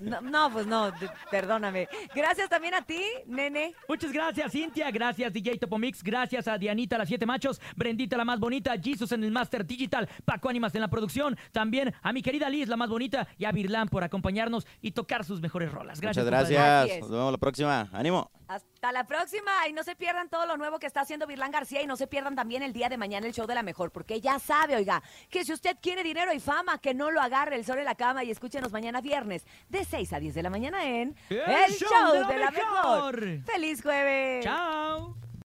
No, 0.00 0.20
no, 0.20 0.50
pues 0.52 0.66
no, 0.66 0.92
perdóname. 1.30 1.88
Gracias 2.14 2.48
también 2.48 2.74
a 2.74 2.82
ti, 2.82 3.02
nene. 3.26 3.74
Muchas 3.88 4.12
gracias, 4.12 4.52
Cintia. 4.52 4.90
Gracias, 4.90 5.32
DJ 5.32 5.58
Topomix. 5.58 6.02
Gracias 6.02 6.46
a 6.48 6.58
Dianita, 6.58 6.98
las 6.98 7.08
siete 7.08 7.26
machos. 7.26 7.60
Brendita, 7.74 8.16
la 8.16 8.24
más 8.24 8.38
bonita. 8.38 8.74
Jesus 8.80 9.12
en 9.12 9.24
el 9.24 9.30
Master 9.30 9.66
Digital. 9.66 10.08
Paco 10.24 10.48
Ánimas 10.48 10.74
en 10.74 10.80
la 10.80 10.88
producción. 10.88 11.36
También 11.52 11.94
a 12.02 12.12
mi 12.12 12.22
querida 12.22 12.48
Liz, 12.48 12.68
la 12.68 12.76
más 12.76 12.90
bonita. 12.90 13.26
Y 13.38 13.44
a 13.44 13.52
Virlán 13.52 13.88
por 13.88 14.04
acompañarnos 14.04 14.66
y 14.80 14.92
tocar 14.92 15.24
sus 15.24 15.40
mejores 15.40 15.72
rolas. 15.72 16.00
Gracias. 16.00 16.24
Muchas 16.24 16.50
gracias. 16.50 17.00
Nos 17.00 17.10
vemos 17.10 17.32
la 17.32 17.38
próxima. 17.38 17.88
¡Ánimo! 17.92 18.30
Hasta 18.48 18.92
la 18.92 19.04
próxima 19.06 19.50
y 19.68 19.72
no 19.72 19.82
se 19.82 19.96
pierdan 19.96 20.28
todo 20.28 20.46
lo 20.46 20.56
nuevo 20.56 20.78
que 20.78 20.86
está 20.86 21.00
haciendo 21.00 21.26
Virlán 21.26 21.50
García 21.50 21.82
y 21.82 21.86
no 21.86 21.96
se 21.96 22.06
pierdan 22.06 22.36
también 22.36 22.62
el 22.62 22.72
día 22.72 22.88
de 22.88 22.96
mañana 22.96 23.26
el 23.26 23.32
show 23.32 23.46
de 23.46 23.54
la 23.54 23.62
mejor, 23.62 23.90
porque 23.90 24.20
ya 24.20 24.38
sabe, 24.38 24.76
oiga, 24.76 25.02
que 25.30 25.44
si 25.44 25.52
usted 25.52 25.76
quiere 25.80 26.02
dinero 26.02 26.32
y 26.32 26.38
fama, 26.38 26.78
que 26.78 26.94
no 26.94 27.10
lo 27.10 27.20
agarre 27.20 27.56
el 27.56 27.64
sol 27.64 27.78
en 27.78 27.84
la 27.84 27.96
cama 27.96 28.22
y 28.22 28.30
escúchenos 28.30 28.72
mañana 28.72 29.00
viernes 29.00 29.44
de 29.68 29.84
6 29.84 30.12
a 30.12 30.20
10 30.20 30.34
de 30.34 30.42
la 30.42 30.50
mañana 30.50 30.84
en 30.84 31.16
El 31.28 31.72
Show 31.72 32.28
de 32.28 32.38
la 32.38 32.50
Mejor. 32.50 33.42
¡Feliz 33.44 33.82
jueves! 33.82 34.44
Chao. 34.44 35.16